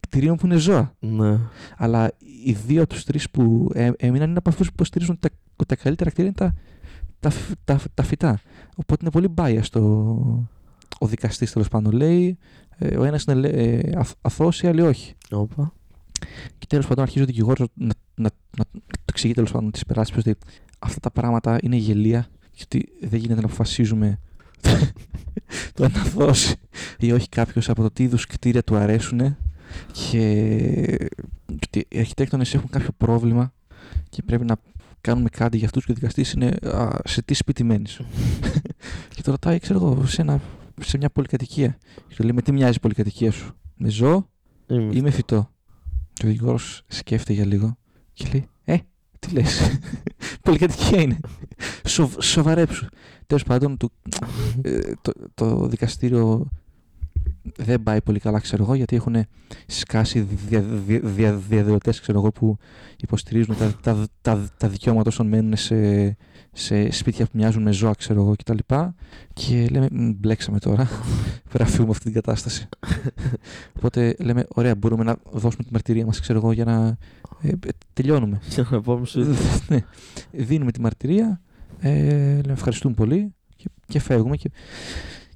κτηρίων 0.00 0.36
που 0.36 0.46
είναι 0.46 0.56
ζώα. 0.56 0.94
Ναι. 0.98 1.38
Αλλά 1.76 2.12
οι 2.44 2.52
δύο 2.52 2.82
από 2.82 2.94
τους 2.94 3.04
τρεις 3.04 3.30
που 3.30 3.70
ε, 3.74 3.90
έμειναν 3.96 4.28
είναι 4.28 4.38
από 4.38 4.48
αυτούς 4.48 4.66
που 4.66 4.72
υποστηρίζουν 4.74 5.18
ότι 5.22 5.28
τα, 5.28 5.36
ότι 5.56 5.76
τα 5.76 5.82
καλύτερα 5.82 6.10
κτίρια 6.10 6.32
είναι 6.36 6.50
τα, 6.50 6.58
τα, 7.20 7.30
φ- 7.30 7.58
τα, 7.64 7.80
τα 7.94 8.02
φυτά. 8.02 8.40
Οπότε 8.76 8.98
είναι 9.00 9.10
πολύ 9.10 9.34
biased 9.36 9.68
το, 9.70 10.48
ο 11.04 11.06
δικαστής 11.06 11.52
τέλος 11.52 11.68
πάντων. 11.68 11.92
Λέει, 11.92 12.38
ε, 12.78 12.96
ο 12.96 13.04
ένας 13.04 13.24
είναι 13.24 13.36
λέ- 13.36 13.54
ε, 13.54 13.92
αθ- 13.96 14.16
αθώος, 14.20 14.62
οι 14.62 14.66
άλλοι 14.66 14.80
όχι. 14.80 15.14
Όπα. 15.30 15.72
Και 16.58 16.66
τέλος 16.68 16.86
πάντων 16.86 17.04
αρχίζει 17.04 17.22
ο 17.22 17.26
δικηγόρος 17.26 17.68
να, 17.74 17.92
να, 18.14 18.30
να, 18.58 18.64
το 18.72 19.04
εξηγεί 19.08 19.34
τέλος 19.34 19.50
πάντων 19.50 19.70
τη 19.70 19.80
περάσπιση 19.86 20.28
ότι 20.28 20.38
αυτά 20.78 21.00
τα 21.00 21.10
πράγματα 21.10 21.58
είναι 21.62 21.76
γελία 21.76 22.26
και 22.50 22.62
ότι 22.64 22.88
δεν 23.00 23.20
γίνεται 23.20 23.40
να 23.40 23.46
αποφασίζουμε 23.46 24.20
το 25.74 25.84
ένα 25.84 26.00
αθώος 26.00 26.54
ή 26.98 27.12
όχι 27.12 27.28
κάποιος 27.28 27.68
από 27.68 27.82
το 27.82 27.90
τι 27.90 28.02
είδους 28.02 28.26
κτίρια 28.26 28.62
του 28.62 28.76
αρέσουν 28.76 29.36
και 29.92 30.26
και 31.46 31.66
ότι 31.66 31.86
οι 31.88 31.98
αρχιτέκτονες 31.98 32.54
έχουν 32.54 32.68
κάποιο 32.70 32.88
πρόβλημα 32.96 33.52
και 34.08 34.22
πρέπει 34.22 34.44
να 34.44 34.56
κάνουμε 35.00 35.28
κάτι 35.28 35.56
για 35.56 35.66
αυτούς 35.66 35.84
και 35.84 35.92
ο 35.92 35.94
δικαστής 35.94 36.32
είναι 36.32 36.56
α, 36.62 36.88
σε 37.04 37.22
τι 37.22 37.34
σπίτι 37.34 37.64
μένεις. 37.64 38.00
και 39.14 39.22
το 39.22 39.30
ρωτάει, 39.30 39.58
ξέρω 39.58 39.78
εγώ, 39.78 40.06
σε, 40.06 40.20
ένα, 40.22 40.40
σε 40.80 40.96
μια 40.96 41.10
πολυκατοικία. 41.10 41.78
Και 42.08 42.14
του 42.14 42.22
λέει, 42.22 42.32
με 42.32 42.42
τι 42.42 42.52
μοιάζει 42.52 42.76
η 42.76 42.80
πολυκατοικία 42.80 43.30
σου; 43.30 43.54
Με 43.76 43.88
ζώο; 43.88 44.28
Είμαι 44.66 44.94
ή 44.94 45.00
με 45.00 45.10
φυτό. 45.10 45.50
Και 46.12 46.26
ο 46.26 46.28
δικηγόρος 46.28 46.82
σκέφτεται 46.86 47.32
για 47.32 47.46
λίγο 47.46 47.76
και 48.12 48.28
λέει, 48.32 48.48
ε, 48.64 48.76
τι 49.18 49.32
λες, 49.32 49.78
πολυκατοικία 50.42 51.00
είναι. 51.00 51.18
Σοβ, 51.86 52.14
σοβαρέψου. 52.20 52.86
Τέλος 53.26 53.42
πάντων, 53.42 53.76
του, 53.76 53.92
ε, 54.62 54.92
το, 55.02 55.12
το 55.34 55.66
δικαστήριο 55.66 56.48
δεν 57.56 57.82
πάει 57.82 58.00
πολύ 58.02 58.18
καλά, 58.18 58.40
ξέρω 58.40 58.62
εγώ, 58.62 58.74
γιατί 58.74 58.96
έχουν 58.96 59.16
σκάσει 59.66 60.20
δια, 60.20 60.60
δια, 60.60 61.00
δια, 61.00 61.34
διαδηλωτές, 61.34 62.00
ξέρω 62.00 62.18
εγώ, 62.18 62.30
που 62.30 62.56
υποστηρίζουν 63.00 63.56
τα, 63.56 63.74
τα, 63.82 64.06
τα, 64.20 64.48
τα 64.56 64.68
δικαιώματα 64.68 65.08
όσων 65.08 65.26
μένουν 65.26 65.56
σε, 65.56 66.16
σε 66.52 66.90
σπίτια 66.90 67.24
που 67.24 67.30
μοιάζουν 67.34 67.62
με 67.62 67.72
ζώα, 67.72 67.92
ξέρω 67.98 68.20
εγώ, 68.20 68.34
κτλ. 68.36 68.58
Και 69.32 69.66
λέμε, 69.70 69.88
«Μ, 69.92 70.10
μπλέξαμε 70.16 70.58
τώρα. 70.58 70.88
Πρέπει 71.50 71.64
να 71.64 71.66
φύγουμε 71.66 71.90
αυτή 71.90 72.04
την 72.04 72.12
κατάσταση. 72.12 72.68
Οπότε 73.76 74.16
λέμε, 74.18 74.46
ωραία, 74.48 74.74
μπορούμε 74.74 75.04
να 75.04 75.16
δώσουμε 75.30 75.62
τη 75.64 75.72
μαρτυρία 75.72 76.06
μας, 76.06 76.20
ξέρω 76.20 76.38
εγώ, 76.38 76.52
για 76.52 76.64
να 76.64 76.96
ε, 77.42 77.48
ε, 77.48 77.70
τελειώνουμε. 77.92 78.40
Για 78.48 78.68
να 78.70 78.80
πάμε 78.80 79.06
σου. 79.12 79.36
ναι. 79.68 79.78
Δίνουμε 80.30 80.72
τη 80.72 80.80
μαρτυρία, 80.80 81.40
ε, 81.80 81.90
λέμε 82.34 82.52
ευχαριστούμε 82.52 82.94
πολύ 82.94 83.34
και, 83.56 83.70
και 83.86 84.00
φεύγουμε 84.00 84.36
και, 84.36 84.50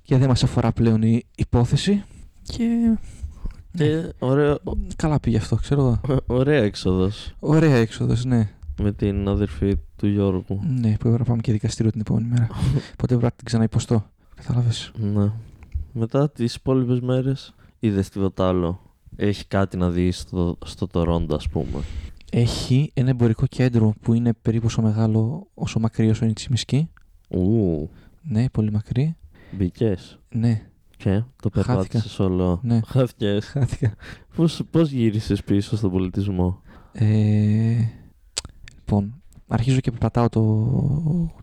και 0.08 0.16
δεν 0.18 0.28
μας 0.28 0.42
αφορά 0.44 0.72
πλέον 0.72 1.02
η 1.02 1.22
υπόθεση 1.36 2.04
και 2.42 2.96
Ε, 3.78 4.08
ωραίο, 4.18 4.58
καλά 4.96 5.20
πήγε 5.20 5.36
αυτό, 5.36 5.56
ξέρω 5.56 5.80
εγώ. 6.06 6.20
ωραία 6.26 6.62
έξοδος 6.62 7.32
Ωραία 7.38 7.76
έξοδος, 7.76 8.24
ναι. 8.24 8.50
με 8.80 8.92
την 8.92 9.28
αδερφή 9.28 9.76
του 9.96 10.06
Γιώργου. 10.06 10.60
Ναι, 10.62 10.88
που 10.88 10.94
έπρεπε 10.94 11.18
να 11.18 11.24
πάμε 11.24 11.40
και 11.40 11.52
δικαστήριο 11.52 11.90
την 11.92 12.00
επόμενη 12.00 12.26
μέρα. 12.28 12.46
Οπότε 12.92 13.06
πρέπει 13.06 13.22
να 13.22 13.30
την 13.30 13.44
ξαναυποστώ. 13.44 14.10
Κατάλαβες. 14.34 14.92
Ναι. 14.96 15.30
Μετά 15.92 16.30
τις 16.30 16.54
υπόλοιπες 16.54 17.00
μέρες 17.00 17.54
είδες 17.78 18.08
τίποτα 18.08 18.48
άλλο; 18.48 18.80
Έχει 19.16 19.46
κάτι 19.46 19.76
να 19.76 19.90
δει 19.90 20.10
στο, 20.10 20.58
στο 20.64 20.86
Τορόντο, 20.86 21.34
ας 21.34 21.48
πούμε. 21.48 21.82
Έχει 22.32 22.90
ένα 22.94 23.08
εμπορικό 23.10 23.46
κέντρο 23.46 23.94
που 24.00 24.14
είναι 24.14 24.32
περίπου 24.42 24.66
όσο 24.66 24.82
μεγάλο, 24.82 25.46
όσο 25.54 25.78
μακρύ 25.80 26.10
όσο 26.10 26.20
είναι 26.22 26.30
η 26.30 26.34
Τσιμισκή. 26.34 26.88
Ου, 27.28 27.88
Ναι, 28.22 28.48
πολύ 28.48 28.70
μακρύ. 28.72 29.16
Μπήκες; 29.50 30.18
Ναι, 30.34 30.62
Και 30.96 31.22
το 31.42 31.50
Χάθηκα. 31.50 31.66
περπάτησες 31.74 32.18
όλο. 32.18 32.60
ναι. 32.62 32.80
Χάθηκες. 32.86 33.44
Χάθηκα. 33.46 33.94
Πώς, 34.36 34.62
πώς 34.70 34.90
γύρισες 34.90 35.44
πίσω 35.44 35.76
στον 35.76 35.90
πολιτισμό; 35.90 36.60
Ε, 36.92 37.76
λοιπόν, 38.78 39.22
αρχίζω 39.48 39.80
και 39.80 39.90
περπατάω 39.90 40.28
το, 40.28 40.42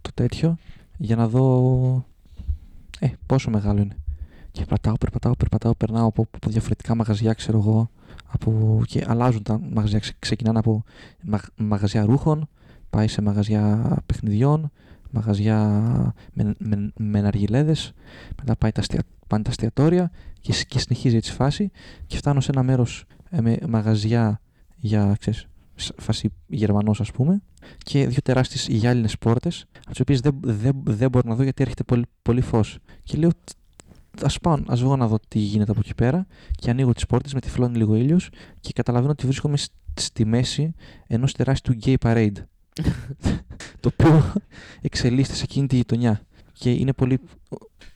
το 0.02 0.10
τέτοιο 0.14 0.58
για 0.98 1.16
να 1.16 1.28
δω 1.28 2.06
ε, 3.00 3.08
πόσο 3.26 3.50
μεγάλο 3.50 3.82
είναι. 3.82 3.96
Και 4.52 4.60
περπατάω, 4.62 4.94
περπατάω, 4.98 5.36
περπατάω, 5.36 5.76
περνάω 5.76 6.08
από, 6.08 6.28
από 6.32 6.50
διαφορετικά 6.50 6.96
μαγαζιά, 6.96 7.34
ξέρω 7.34 7.58
εγώ, 7.58 7.90
από, 8.28 8.82
και 8.88 9.06
αλλάζουν 9.08 9.44
τα 9.44 9.60
μαγαζιά. 9.74 10.00
Ξε- 10.00 10.16
Ξεκινάνε 10.20 10.60
από 10.60 10.84
μα, 11.24 11.40
μαγαζιά 11.58 12.06
ρούχων, 12.06 12.48
πάει 12.90 13.08
σε 13.08 13.22
μαγαζιά 13.22 13.96
παιχνιδιών, 14.06 14.72
μαγαζιά 15.16 15.60
με, 16.34 16.54
με, 16.58 16.92
με 16.98 17.22
ναργιλέδες, 17.22 17.94
μετά 18.38 18.56
πάει 18.56 18.72
τα, 18.72 18.80
αστια, 18.82 19.02
πάνε 19.28 19.44
τα 19.44 19.50
εστιατόρια 19.50 20.12
και, 20.40 20.54
σ- 20.54 20.66
και 20.68 20.80
συνεχίζει 20.80 21.16
έτσι 21.16 21.32
η 21.32 21.36
φάση 21.36 21.72
και 22.08 22.18
φτάνω 22.18 22.40
σε 22.40 22.52
ένα 22.52 22.64
μέρος 22.64 23.06
ε, 23.30 23.42
με 23.42 23.58
μαγαζιά 23.70 24.42
για, 24.76 25.16
ξέρεις, 25.20 25.48
σ- 25.76 26.02
φάση 26.02 26.32
Γερμανός 26.48 27.02
ας 27.02 27.12
πούμε 27.12 27.42
και 27.78 28.08
δύο 28.08 28.22
τεράστιες 28.24 28.68
γυάλινες 28.68 29.18
πόρτες 29.18 29.66
από 29.78 29.90
τις 29.90 30.00
οποίες 30.00 30.20
δεν, 30.20 30.40
δεν, 30.44 30.82
δεν 30.84 31.10
μπορώ 31.10 31.30
να 31.30 31.36
δω 31.36 31.44
γιατί 31.44 31.62
έρχεται 31.62 31.84
πολύ, 31.84 32.06
πολύ 32.22 32.42
φως. 32.42 32.78
Και 33.04 33.18
λέω 33.18 33.30
ας 34.22 34.40
πάω, 34.40 34.58
ας 34.68 34.82
βγω 34.82 34.96
να 34.96 35.08
δω 35.08 35.18
τι 35.28 35.40
γίνεται 35.40 35.72
από 35.72 35.80
εκεί 35.84 35.96
πέρα 35.96 36.26
και 36.52 36.70
ανοίγω 36.70 36.94
τις 36.94 37.06
πόρτες, 37.06 37.34
με 37.34 37.40
τυφλώνει 37.40 37.78
λίγο 37.78 37.96
ήλιος 37.96 38.30
και 38.60 38.72
καταλαβαίνω 38.74 39.12
ότι 39.12 39.26
βρίσκομαι 39.26 39.58
σ- 39.58 39.72
στη 39.94 40.26
μέση 40.26 40.74
ενός 41.08 41.34
τεράστιου 41.34 41.78
gay 41.84 41.96
parade 42.02 42.32
το 43.80 43.92
οποίο 43.94 44.34
εξελίσσεται 44.82 45.38
σε 45.38 45.44
εκείνη 45.44 45.68
τη 45.68 45.76
γειτονιά 45.76 46.22
και 46.54 46.72
είναι 46.72 46.94
πολύ 46.94 47.20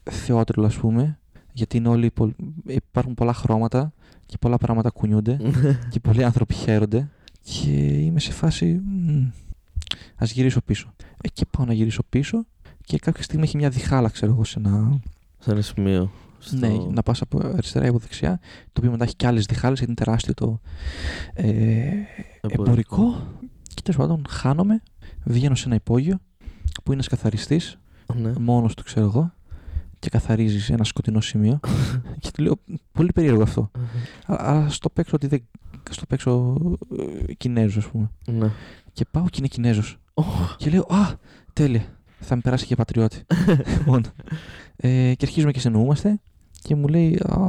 θεότρελο 0.04 0.66
ας 0.66 0.76
πούμε 0.76 1.20
γιατί 1.54 1.78
είναι 1.78 1.88
όλοι, 1.88 2.12
πολ- 2.12 2.36
υπάρχουν 2.66 3.14
πολλά 3.14 3.34
χρώματα 3.34 3.94
και 4.26 4.38
πολλά 4.38 4.58
πράγματα 4.58 4.90
κουνιούνται 4.90 5.38
και 5.92 6.00
πολλοί 6.00 6.24
άνθρωποι 6.24 6.54
χαίρονται 6.54 7.10
και 7.42 7.72
είμαι 7.72 8.20
σε 8.20 8.32
φάση 8.32 8.82
μ, 8.86 9.28
ας 10.16 10.32
γυρίσω 10.32 10.62
πίσω. 10.62 10.94
Ε, 11.22 11.28
και 11.28 11.46
πάω 11.46 11.66
να 11.66 11.74
γυρίσω 11.74 12.04
πίσω 12.10 12.46
και 12.86 12.98
κάποια 12.98 13.24
στιγμή 13.24 13.44
έχει 13.44 13.58
μια 13.58 13.70
διχάλα 13.70 14.10
ξέρω 14.10 14.32
εγώ 14.32 14.44
σε 14.44 14.60
ένα... 14.60 15.00
Σε 15.40 15.52
ένα 15.52 15.62
σημείο. 15.62 16.12
Στο... 16.40 16.58
Ναι, 16.58 16.78
να 16.92 17.04
πας 17.04 17.22
από 17.22 17.40
αριστερά 17.48 17.86
ή 17.86 17.88
από 17.88 17.98
δεξιά 17.98 18.40
το 18.64 18.72
οποίο 18.78 18.92
μετά 18.92 19.04
έχει 19.04 19.16
και 19.16 19.28
άλλες 19.28 19.46
διχάλες 19.46 19.78
γιατί 19.78 19.92
είναι 19.92 20.04
τεράστιο 20.04 20.34
το 20.34 20.60
ε, 21.34 21.92
εμπορικό 22.42 23.28
και 23.59 23.59
τέλος 23.92 24.08
πάντων 24.08 24.26
χάνομαι 24.30 24.82
βγαίνω 25.24 25.56
σε 25.56 25.66
ένα 25.66 25.76
υπόγειο 25.76 26.20
που 26.84 26.94
είναι 26.94 27.04
καθαριστής 27.10 27.78
Ναι. 28.16 28.32
μόνος 28.40 28.74
του 28.76 28.84
ξέρω 28.84 29.06
εγώ 29.06 29.34
και 30.00 30.10
καθαρίζεις 30.10 30.64
σε 30.66 30.74
ένα 30.74 30.84
σκοτεινό 30.84 31.22
σημείο 31.22 31.60
και 32.20 32.32
του 32.34 32.44
λέω 32.44 32.56
πολύ 32.92 33.12
περίεργο 33.14 33.42
αυτό 33.44 33.72
Α- 34.26 34.36
αλλά 34.40 34.70
στο 34.70 34.90
παίξω 34.90 35.12
ότι 35.16 35.28
δεν 35.28 35.48
στο 35.90 36.06
παίξω 36.06 36.56
ε, 37.28 37.34
Κινέζος 37.34 37.78
ας 37.86 37.92
πούμε 37.92 38.12
ναι. 38.26 38.50
και 38.94 39.06
πάω 39.12 39.24
και 39.24 39.36
είναι 39.38 39.48
Κινέζος 39.48 39.98
Οχ. 40.14 40.56
και 40.58 40.70
λέω 40.70 40.86
α 40.90 41.14
τέλεια 41.54 41.84
θα 42.20 42.36
με 42.36 42.42
περάσει 42.42 42.66
και 42.66 42.76
πατριώτη 42.76 43.24
λοιπόν, 43.78 44.04
ε, 44.76 45.14
και 45.16 45.26
αρχίζουμε 45.26 45.52
και 45.52 45.60
συνεννοούμαστε 45.60 46.20
και 46.62 46.76
μου 46.76 46.88
λέει 46.88 47.16
α, 47.16 47.48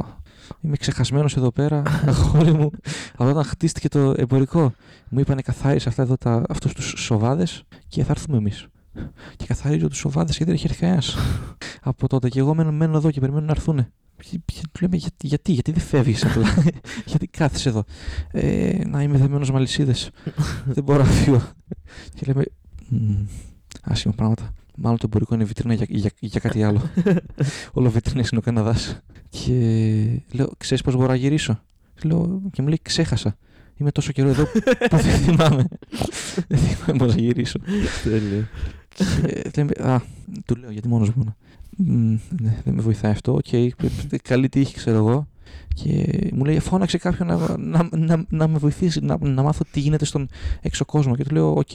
είμαι 0.61 0.75
ξεχασμένος 0.77 1.37
εδώ 1.37 1.51
πέρα 1.51 1.83
αγόρι 2.05 2.53
μου. 2.53 2.69
Από 3.15 3.29
όταν 3.29 3.43
χτίστηκε 3.43 3.87
το 3.87 4.13
εμπορικό 4.17 4.73
μου 5.09 5.19
είπανε 5.19 5.41
καθάρισε 5.41 5.89
αυτά 5.89 6.01
εδώ 6.01 6.17
τα, 6.17 6.43
αυτούς 6.49 6.73
τους 6.73 6.93
σοβάδες 6.97 7.63
και 7.87 8.03
θα 8.03 8.11
έρθουμε 8.11 8.37
εμείς 8.37 8.67
και 9.35 9.45
καθαρίζω 9.45 9.87
τους 9.87 9.97
σοβάδες 9.97 10.37
και 10.37 10.45
δεν 10.45 10.53
έχει 10.53 10.65
έρθει 10.65 10.79
κανένας. 10.79 11.17
Από 11.81 12.07
τότε 12.07 12.29
και 12.29 12.39
εγώ 12.39 12.55
μένω, 12.55 12.71
μένω 12.71 12.97
εδώ 12.97 13.11
και 13.11 13.19
περιμένω 13.19 13.45
να 13.45 13.51
έρθουν 13.51 13.87
και 14.21 14.61
του 14.71 14.81
λέμε 14.81 14.95
γιατί, 14.95 15.27
γιατί, 15.27 15.51
γιατί 15.51 15.71
δεν 15.71 15.81
φεύγεις 15.81 16.25
απλά 16.25 16.47
γιατί 17.05 17.27
κάθεσαι 17.27 17.69
εδώ; 17.69 17.83
Ε, 18.31 18.81
να 18.85 19.01
είμαι 19.01 19.17
δεμένος 19.17 19.51
με 19.51 19.57
αλυσίδες. 19.57 20.09
Δεν 20.65 20.83
μπορώ 20.83 20.99
να 20.99 21.05
φύγω 21.05 21.41
και 22.15 22.25
λέμε 22.27 22.43
«Μμ, 22.89 23.25
άσχημα 23.81 24.13
πράγματα 24.13 24.53
μάλλον 24.81 24.97
το 24.97 25.05
εμπορικό 25.05 25.35
είναι 25.35 25.43
βιτρίνα 25.43 25.73
για, 25.73 25.85
για, 25.89 26.11
για 26.19 26.39
κάτι 26.39 26.63
άλλο 26.63 26.81
όλο 27.77 27.89
βιτρίνες 27.89 28.29
είναι 28.29 28.39
ο 28.39 28.43
Καναδάς 28.43 28.99
και 29.29 29.53
λέω 30.31 30.51
ξέρεις 30.57 30.83
πως 30.83 30.95
μπορώ 30.95 31.07
να 31.07 31.15
γυρίσω; 31.15 31.61
Λέω, 32.03 32.41
και 32.51 32.61
μου 32.61 32.67
λέει 32.67 32.79
ξέχασα 32.81 33.37
είμαι 33.77 33.91
τόσο 33.91 34.11
καιρό 34.11 34.27
εδώ 34.27 34.43
που 34.89 34.97
δεν 34.97 35.01
θυμάμαι 35.01 35.65
δεν 36.47 36.59
θυμάμαι 36.59 37.05
πως 37.05 37.15
να 37.15 37.21
γυρίσω 37.21 37.59
Τέλεια. 38.03 38.49
και 38.95 39.51
λέμε, 39.55 39.91
α, 39.91 40.01
του 40.45 40.55
λέω 40.55 40.71
γιατί 40.71 40.87
μόνος 40.87 41.09
μου 41.09 41.13
ήμουν. 41.17 41.35
«Μμ, 41.77 42.17
ναι, 42.41 42.61
δεν 42.63 42.73
με 42.73 42.81
βοηθάει 42.81 43.11
αυτό. 43.11 43.33
Οκ, 43.33 43.77
καλή 44.23 44.49
τύχη, 44.49 44.75
ξέρω 44.75 44.97
εγώ. 44.97 45.27
Και 45.73 46.07
μου 46.33 46.45
λέει, 46.45 46.59
φώναξε 46.59 46.97
κάποιον 46.97 47.27
να, 47.27 47.57
να, 47.57 47.89
να, 47.97 48.25
να 48.29 48.47
με 48.47 48.57
βοηθήσει, 48.57 48.99
να, 48.99 49.17
να 49.21 49.41
μάθω 49.41 49.63
τι 49.71 49.79
γίνεται 49.79 50.05
στον 50.05 50.27
έξω 50.61 50.85
κόσμο. 50.85 51.15
Και 51.15 51.23
του 51.23 51.33
λέω, 51.33 51.55
οκ. 51.57 51.69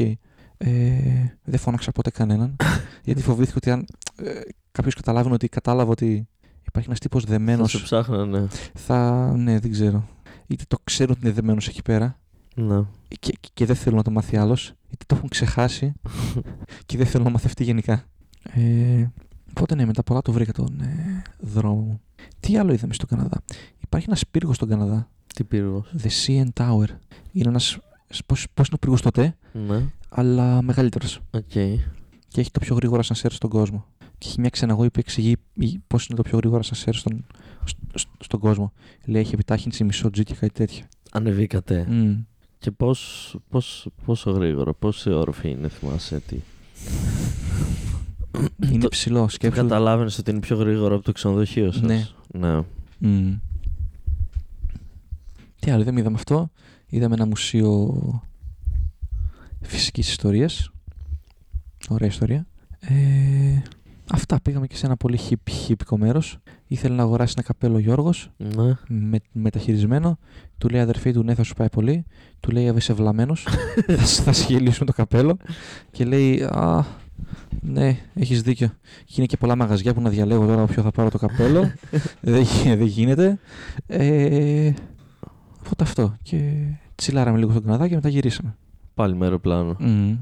Ε, 0.59 0.99
δεν 1.45 1.59
φώναξα 1.59 1.93
ποτέ 1.93 2.11
κανέναν. 2.11 2.57
γιατί 3.05 3.23
φοβήθηκα 3.23 3.57
ότι 3.57 3.71
αν 3.71 3.87
ε, 4.17 4.41
κάποιος 4.73 4.95
καταλάβαινε 4.95 5.35
ότι 5.35 5.49
κατάλαβα 5.49 5.91
ότι 5.91 6.29
υπάρχει 6.67 6.89
ένας 6.89 7.01
τύπος 7.01 7.25
Θα 7.25 7.31
δεμένο. 7.31 7.67
σε 7.67 7.79
ψάχνανε. 7.79 8.49
Θα. 8.75 9.33
Ναι, 9.37 9.59
δεν 9.59 9.71
ξέρω. 9.71 10.09
Είτε 10.47 10.65
το 10.69 10.77
ξέρω 10.85 11.13
ότι 11.13 11.21
είναι 11.25 11.35
δεμένος 11.35 11.69
εκεί 11.69 11.83
πέρα 11.83 12.19
Ναι. 12.55 12.83
και, 13.19 13.35
και 13.55 13.67
δεν 13.67 13.77
θέλω 13.77 13.97
να 13.97 14.03
το 14.03 14.11
μάθει 14.11 14.37
άλλος, 14.37 14.73
είτε 14.91 15.05
το 15.07 15.15
έχουν 15.17 15.29
ξεχάσει 15.29 15.93
και 16.87 16.97
δεν 16.97 17.07
θέλω 17.07 17.25
να 17.25 17.31
μαθευτεί 17.31 17.65
γενικά. 17.65 18.05
Ε, 18.55 19.07
οπότε 19.51 19.75
ναι, 19.75 19.85
μετά 19.85 20.03
πολλά 20.03 20.23
το 20.23 20.33
βρήκα 20.33 20.53
τον 20.53 20.81
ε, 20.81 21.23
δρόμο 21.41 21.81
μου. 21.81 22.01
Τι 22.41 22.59
άλλο 22.59 22.73
είδαμε 22.73 22.93
στον 22.95 23.09
Καναδά; 23.09 23.43
Υπάρχει 23.83 24.07
ένας 24.09 24.27
πύργος 24.31 24.57
στον 24.57 24.69
Καναδά, 24.69 25.09
Τι 25.35 25.45
πύργος; 25.45 25.93
The 26.03 26.09
CN 26.27 26.47
Tower. 26.61 26.87
Είναι 27.33 27.49
ένα. 28.09 28.21
Πώς 28.27 28.67
είναι 28.67 28.67
ο 28.71 28.79
πύργο 28.79 28.97
τότε, 29.03 29.37
Ναι. 29.69 29.83
αλλά 30.09 30.63
μεγαλύτερος. 30.63 31.21
Οκ. 31.31 31.43
Και 32.29 32.41
έχει 32.41 32.51
το 32.51 32.61
πιο 32.61 32.75
γρήγορο 32.75 32.99
ασανσέρ 33.01 33.33
στον 33.33 33.51
κόσμο. 33.51 33.87
Και 34.19 34.29
έχει 34.29 34.41
μια 34.41 34.51
ξεναγωγή 34.51 34.91
που 34.91 34.99
εξηγεί 35.01 35.37
πώς 35.87 36.07
είναι 36.07 36.17
το 36.17 36.23
πιο 36.23 36.37
γρήγορο 36.39 36.59
ασανσέρ 36.59 36.95
στον, 36.95 37.27
σ- 37.65 37.77
σ- 37.95 38.09
στον 38.21 38.41
κόσμο. 38.41 38.73
Λέει 39.05 39.23
έχει 39.23 39.35
επιτάχυνση 39.35 39.85
μισό 39.85 40.07
G 40.09 40.23
και 40.25 40.35
κάτι 40.35 40.53
τέτοιο. 40.53 40.85
Ανεβήκατε. 41.13 41.87
Μμ. 41.89 42.15
Και 42.59 42.71
πώς, 42.71 43.35
πώς, 43.49 43.89
πόσο 44.05 44.31
γρήγορα, 44.31 44.73
πόση 44.75 45.11
όροφη 45.11 45.49
είναι, 45.51 45.69
θυμάσαι 45.69 46.21
τι; 46.27 46.37
Είναι 48.71 48.79
Το- 48.79 48.89
ψηλό. 48.89 49.29
Σκέψου. 49.29 49.63
Καταλάβαινες 49.63 50.19
ότι 50.19 50.31
είναι 50.31 50.41
πιο 50.41 50.57
γρήγορο 50.57 50.95
από 50.95 51.05
το 51.05 51.13
ξενοδοχείο 51.13 51.73
σας; 51.73 51.83
Ναι. 51.83 52.07
ναι. 52.27 52.61
Μμ. 52.99 53.35
Τι 55.61 55.71
άλλο, 55.71 55.85
δεν 55.85 55.97
είδαμε 55.97 56.17
αυτό. 56.17 56.51
Είδαμε 56.89 57.15
ένα 57.15 57.27
μουσείο 57.27 58.01
φυσικής 59.61 60.09
ιστορίας. 60.09 60.71
Ωραία 61.89 62.09
ιστορία. 62.09 62.47
Ε, 62.81 63.63
αυτά. 64.11 64.41
Πήγαμε 64.43 64.67
και 64.67 64.77
σε 64.77 64.87
ένα 64.87 64.97
πολύ 64.97 65.17
χιπ, 65.17 65.49
χιπικό 65.51 65.99
μέρος. 65.99 66.39
Ήθελε 66.67 66.95
να 66.95 67.03
αγοράσει 67.03 67.35
ένα 67.37 67.47
καπέλο 67.47 67.75
ο 67.75 67.79
Γιώργος, 67.79 68.31
Ναι. 68.37 68.77
με, 68.89 69.19
μεταχειρισμένο. 69.33 70.19
Του 70.59 70.69
λέει 70.69 70.81
αδερφή 70.81 71.13
του, 71.13 71.23
ναι 71.23 71.35
θα 71.35 71.43
σου 71.43 71.55
πάει 71.55 71.69
πολύ. 71.69 72.05
Του 72.41 72.51
λέει, 72.51 72.69
αβε 72.69 72.79
είσαι 72.79 72.93
βλαμμένος. 72.93 73.47
θα, 73.97 74.05
σ- 74.07 74.23
θα 74.23 74.33
σχελίσουμε 74.33 74.87
το 74.87 74.93
καπέλο. 74.93 75.37
Και 75.91 76.05
λέει, 76.05 76.43
α, 76.43 76.85
Ναι, 77.61 77.97
έχεις 78.15 78.43
δίκιο. 78.43 78.69
Και 79.05 79.15
είναι 79.17 79.27
και 79.27 79.37
πολλά 79.37 79.57
μαγαζιά 79.57 79.95
που 79.95 80.01
να 80.01 80.11
διαλέγω 80.11 80.47
τώρα 80.47 80.65
ποιο 80.67 80.83
θα 80.83 80.91
πάρω 80.91 81.11
το 81.11 81.19
καπέλο. 81.19 81.73
δεν, 82.21 82.43
γι- 82.43 82.75
δεν 82.75 82.87
γίνεται. 82.87 83.39
Ε, 83.87 84.73
οπότε 85.67 85.85
αυτό. 85.85 86.17
Και 86.23 86.53
τσιλάραμε 86.95 87.39
λίγο 87.39 87.51
στον 87.51 87.63
Καναδά 87.63 87.89
και 87.89 87.95
μετά 87.95 88.09
γυρίσαμε. 88.09 88.57
Πάλι 88.95 89.15
με 89.15 89.25
αεροπλάνο. 89.25 89.77
Μμμ. 89.79 90.17